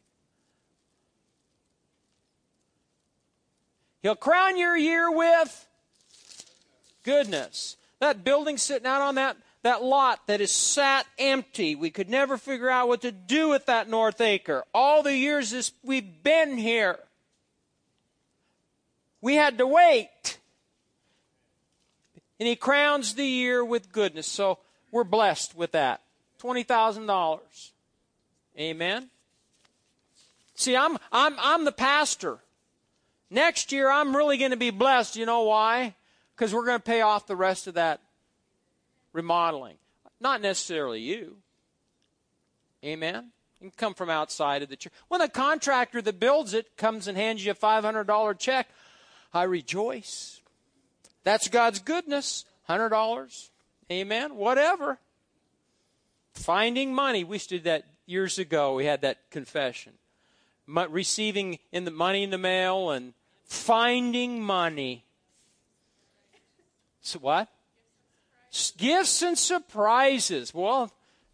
He'll 4.01 4.15
crown 4.15 4.57
your 4.57 4.75
year 4.75 5.11
with 5.11 5.67
goodness. 7.03 7.77
That 7.99 8.23
building 8.23 8.57
sitting 8.57 8.87
out 8.87 9.01
on 9.01 9.15
that, 9.15 9.37
that 9.63 9.83
lot 9.83 10.25
that 10.27 10.41
is 10.41 10.51
sat 10.51 11.05
empty. 11.19 11.75
We 11.75 11.91
could 11.91 12.09
never 12.09 12.37
figure 12.37 12.69
out 12.69 12.87
what 12.87 13.01
to 13.01 13.11
do 13.11 13.49
with 13.49 13.67
that 13.67 13.87
North 13.87 14.19
Acre. 14.19 14.63
All 14.73 15.03
the 15.03 15.15
years 15.15 15.51
this, 15.51 15.71
we've 15.83 16.23
been 16.23 16.57
here. 16.57 16.99
We 19.21 19.35
had 19.35 19.59
to 19.59 19.67
wait. 19.67 20.39
And 22.39 22.47
he 22.47 22.55
crowns 22.55 23.13
the 23.13 23.25
year 23.25 23.63
with 23.63 23.91
goodness. 23.91 24.25
So 24.25 24.57
we're 24.91 25.03
blessed 25.03 25.55
with 25.55 25.73
that. 25.73 26.01
$20,000. 26.41 27.39
Amen. 28.57 29.09
See, 30.55 30.75
I'm 30.75 30.97
I'm 31.11 31.35
I'm 31.39 31.65
the 31.65 31.71
pastor. 31.71 32.39
Next 33.31 33.71
year 33.71 33.89
I'm 33.89 34.15
really 34.15 34.37
going 34.37 34.51
to 34.51 34.57
be 34.57 34.69
blessed. 34.71 35.15
You 35.15 35.25
know 35.25 35.43
why? 35.43 35.95
Because 36.35 36.53
we're 36.53 36.65
going 36.65 36.79
to 36.79 36.83
pay 36.83 36.99
off 37.01 37.27
the 37.27 37.35
rest 37.35 37.65
of 37.65 37.75
that 37.75 38.01
remodeling. 39.13 39.77
Not 40.19 40.41
necessarily 40.41 40.99
you. 40.99 41.37
Amen. 42.83 43.31
You 43.59 43.69
can 43.69 43.77
come 43.77 43.93
from 43.93 44.09
outside 44.09 44.63
of 44.63 44.69
the 44.69 44.75
church. 44.75 44.91
When 45.07 45.21
the 45.21 45.29
contractor 45.29 46.01
that 46.01 46.19
builds 46.19 46.53
it 46.53 46.75
comes 46.75 47.07
and 47.07 47.17
hands 47.17 47.45
you 47.45 47.51
a 47.51 47.55
$500 47.55 48.37
check, 48.37 48.67
I 49.33 49.43
rejoice. 49.43 50.41
That's 51.23 51.47
God's 51.47 51.79
goodness. 51.79 52.43
$100. 52.67 53.49
Amen. 53.91 54.35
Whatever. 54.35 54.99
Finding 56.33 56.93
money. 56.93 57.23
We 57.23 57.37
did 57.37 57.63
that 57.63 57.85
years 58.05 58.39
ago. 58.39 58.75
We 58.75 58.85
had 58.85 59.01
that 59.01 59.29
confession. 59.29 59.93
Receiving 60.67 61.59
in 61.71 61.85
the 61.85 61.91
money 61.91 62.23
in 62.23 62.29
the 62.29 62.37
mail 62.37 62.91
and 62.91 63.13
finding 63.51 64.41
money. 64.41 65.03
So 67.01 67.19
what? 67.19 67.49
Gifts 68.77 69.21
and 69.21 69.37
surprises. 69.37 70.53
Well, 70.53 70.89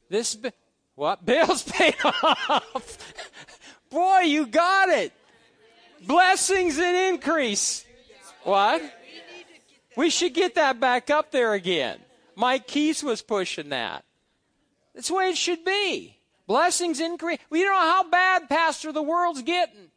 this 0.10 0.36
what 0.96 1.24
bills 1.26 1.64
paid 1.64 1.96
off. 2.04 2.98
Boy, 3.92 4.22
you 4.22 4.48
got 4.48 4.90
it. 4.90 5.14
Blessings 6.06 6.80
and 6.80 7.14
increase. 7.14 7.86
What? 8.44 8.82
We 9.96 10.10
should 10.10 10.34
get 10.34 10.56
that 10.56 10.80
back 10.80 11.10
up 11.10 11.32
there 11.32 11.54
again. 11.54 12.00
Mike 12.36 12.68
Keys 12.68 13.04
was 13.04 13.22
pushing 13.22 13.70
that. 13.70 14.04
That's 14.94 15.08
the 15.10 15.16
way 15.16 15.30
it 15.30 15.38
should 15.38 15.64
be. 15.64 16.18
Blessings 16.48 17.00
increase. 17.00 17.40
We 17.50 17.64
don't 17.64 17.74
know 17.74 17.92
how 17.92 18.10
bad, 18.10 18.50
Pastor, 18.50 18.92
the 18.92 19.04
world's 19.04 19.44
getting. 19.44 19.92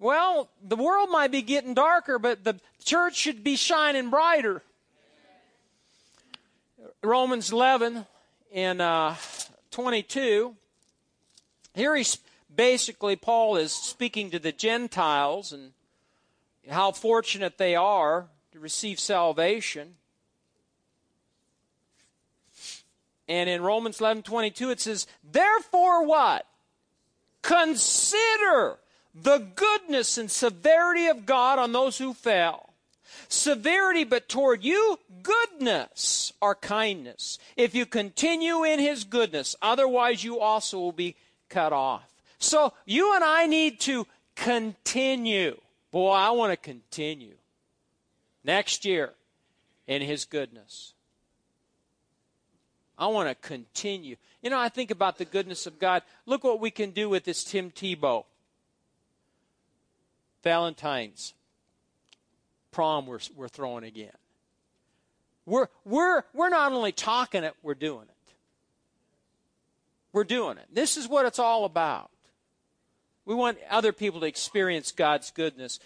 Well, 0.00 0.48
the 0.66 0.76
world 0.76 1.10
might 1.10 1.30
be 1.30 1.42
getting 1.42 1.74
darker, 1.74 2.18
but 2.18 2.42
the 2.42 2.58
church 2.82 3.16
should 3.16 3.44
be 3.44 3.54
shining 3.54 4.08
brighter. 4.08 4.62
Romans 7.02 7.52
11 7.52 8.06
and 8.50 8.80
uh, 8.80 9.14
22. 9.70 10.56
Here 11.74 11.94
he's 11.94 12.16
basically, 12.54 13.14
Paul 13.14 13.56
is 13.56 13.72
speaking 13.72 14.30
to 14.30 14.38
the 14.38 14.52
Gentiles 14.52 15.52
and 15.52 15.72
how 16.70 16.92
fortunate 16.92 17.58
they 17.58 17.76
are 17.76 18.28
to 18.52 18.58
receive 18.58 18.98
salvation. 18.98 19.96
And 23.28 23.50
in 23.50 23.60
Romans 23.60 24.00
11 24.00 24.22
22, 24.22 24.70
it 24.70 24.80
says, 24.80 25.06
Therefore, 25.22 26.06
what? 26.06 26.46
Consider 27.42 28.78
the 29.14 29.38
goodness 29.54 30.18
and 30.18 30.30
severity 30.30 31.06
of 31.06 31.26
God 31.26 31.58
on 31.58 31.72
those 31.72 31.98
who 31.98 32.14
fell. 32.14 32.70
Severity, 33.28 34.04
but 34.04 34.28
toward 34.28 34.64
you, 34.64 34.98
goodness 35.22 36.32
or 36.40 36.54
kindness. 36.54 37.38
If 37.56 37.74
you 37.74 37.86
continue 37.86 38.64
in 38.64 38.78
his 38.78 39.04
goodness, 39.04 39.56
otherwise 39.60 40.24
you 40.24 40.40
also 40.40 40.78
will 40.78 40.92
be 40.92 41.16
cut 41.48 41.72
off. 41.72 42.08
So 42.38 42.72
you 42.86 43.14
and 43.14 43.22
I 43.22 43.46
need 43.46 43.80
to 43.80 44.06
continue. 44.36 45.60
Boy, 45.90 46.10
I 46.10 46.30
want 46.30 46.52
to 46.52 46.56
continue 46.56 47.34
next 48.44 48.84
year 48.84 49.12
in 49.86 50.02
his 50.02 50.24
goodness. 50.24 50.94
I 52.96 53.06
want 53.08 53.28
to 53.28 53.34
continue. 53.34 54.16
You 54.42 54.50
know, 54.50 54.58
I 54.58 54.68
think 54.68 54.90
about 54.90 55.18
the 55.18 55.24
goodness 55.24 55.66
of 55.66 55.78
God. 55.78 56.02
Look 56.26 56.44
what 56.44 56.60
we 56.60 56.70
can 56.70 56.90
do 56.90 57.08
with 57.08 57.24
this 57.24 57.44
Tim 57.44 57.70
Tebow. 57.70 58.24
Valentine's 60.42 61.34
prom 62.70 63.06
we're, 63.06 63.18
we're 63.36 63.48
throwing 63.48 63.84
again. 63.84 64.10
We're, 65.46 65.68
we're, 65.84 66.22
we're 66.32 66.48
not 66.48 66.72
only 66.72 66.92
talking 66.92 67.44
it, 67.44 67.54
we're 67.62 67.74
doing 67.74 68.04
it. 68.04 68.34
we're 70.12 70.24
doing 70.24 70.58
it. 70.58 70.66
This 70.72 70.96
is 70.96 71.08
what 71.08 71.26
it's 71.26 71.38
all 71.38 71.64
about. 71.64 72.10
We 73.24 73.34
want 73.34 73.58
other 73.70 73.92
people 73.92 74.20
to 74.20 74.26
experience 74.26 74.92
God's 74.92 75.30
goodness. 75.30 75.78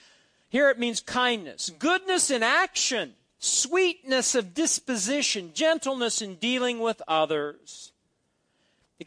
Here 0.49 0.71
it 0.71 0.79
means 0.79 1.01
kindness, 1.01 1.71
goodness 1.79 2.31
in 2.31 2.43
action, 2.43 3.14
sweetness 3.38 4.35
of 4.35 4.55
disposition, 4.55 5.51
gentleness 5.53 6.23
in 6.23 6.37
dealing 6.37 6.79
with 6.81 7.03
others. 7.07 7.93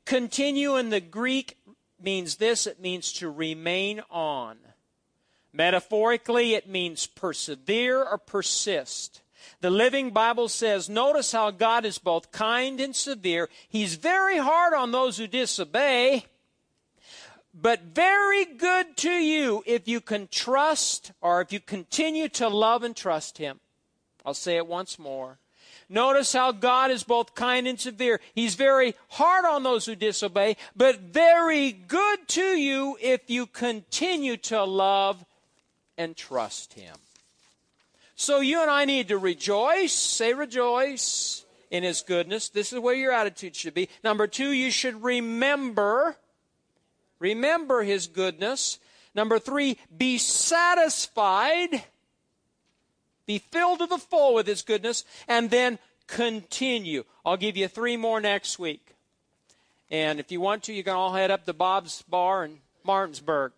Continue 0.05 0.75
in 0.75 0.89
the 0.89 0.99
Greek 0.99 1.57
means 2.01 2.35
this 2.35 2.67
it 2.67 2.79
means 2.79 3.13
to 3.13 3.29
remain 3.29 4.01
on. 4.11 4.57
Metaphorically, 5.57 6.53
it 6.53 6.69
means 6.69 7.07
persevere 7.07 8.03
or 8.03 8.19
persist. 8.19 9.23
The 9.59 9.71
Living 9.71 10.11
Bible 10.11 10.49
says, 10.49 10.87
notice 10.87 11.31
how 11.31 11.49
God 11.49 11.83
is 11.83 11.97
both 11.97 12.31
kind 12.31 12.79
and 12.79 12.95
severe. 12.95 13.49
He's 13.67 13.95
very 13.95 14.37
hard 14.37 14.75
on 14.75 14.91
those 14.91 15.17
who 15.17 15.25
disobey, 15.25 16.25
but 17.55 17.81
very 17.81 18.45
good 18.45 18.95
to 18.97 19.09
you 19.09 19.63
if 19.65 19.87
you 19.87 19.99
can 19.99 20.27
trust 20.27 21.11
or 21.21 21.41
if 21.41 21.51
you 21.51 21.59
continue 21.59 22.29
to 22.29 22.49
love 22.49 22.83
and 22.83 22.95
trust 22.95 23.39
Him. 23.39 23.59
I'll 24.23 24.35
say 24.35 24.57
it 24.57 24.67
once 24.67 24.99
more. 24.99 25.39
Notice 25.89 26.33
how 26.33 26.51
God 26.51 26.91
is 26.91 27.03
both 27.03 27.33
kind 27.33 27.67
and 27.67 27.79
severe. 27.79 28.21
He's 28.35 28.53
very 28.53 28.93
hard 29.07 29.43
on 29.45 29.63
those 29.63 29.87
who 29.87 29.95
disobey, 29.95 30.57
but 30.75 30.99
very 30.99 31.71
good 31.71 32.27
to 32.27 32.43
you 32.43 32.95
if 33.01 33.27
you 33.27 33.47
continue 33.47 34.37
to 34.37 34.63
love 34.63 35.25
and 35.97 36.15
trust 36.15 36.73
Him. 36.73 36.95
So 38.15 38.39
you 38.39 38.61
and 38.61 38.69
I 38.69 38.85
need 38.85 39.09
to 39.09 39.17
rejoice, 39.17 39.93
say 39.93 40.33
rejoice 40.33 41.45
in 41.69 41.83
His 41.83 42.01
goodness. 42.01 42.49
This 42.49 42.73
is 42.73 42.79
where 42.79 42.95
your 42.95 43.11
attitude 43.11 43.55
should 43.55 43.73
be. 43.73 43.89
Number 44.03 44.27
two, 44.27 44.51
you 44.51 44.71
should 44.71 45.03
remember, 45.03 46.17
remember 47.19 47.83
His 47.83 48.07
goodness. 48.07 48.79
Number 49.13 49.39
three, 49.39 49.77
be 49.95 50.17
satisfied 50.17 51.83
be 53.27 53.39
filled 53.39 53.79
to 53.79 53.85
the 53.85 53.97
full 53.99 54.33
with 54.33 54.47
His 54.47 54.63
goodness, 54.63 55.03
and 55.27 55.51
then 55.51 55.77
continue. 56.07 57.03
I'll 57.23 57.37
give 57.37 57.57
you 57.57 57.67
three 57.67 57.97
more 57.97 58.19
next 58.19 58.57
week. 58.57 58.95
And 59.91 60.19
if 60.19 60.31
you 60.31 60.41
want 60.41 60.63
to, 60.63 60.73
you 60.73 60.83
can 60.83 60.95
all 60.95 61.13
head 61.13 61.29
up 61.29 61.45
to 61.45 61.53
Bob's 61.53 62.01
Bar 62.03 62.45
in 62.45 62.59
Martinsburg. 62.83 63.51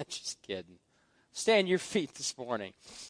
Just 0.08 0.42
kidding. 0.42 0.78
Stand 1.32 1.68
your 1.68 1.78
feet 1.78 2.14
this 2.14 2.36
morning. 2.36 2.72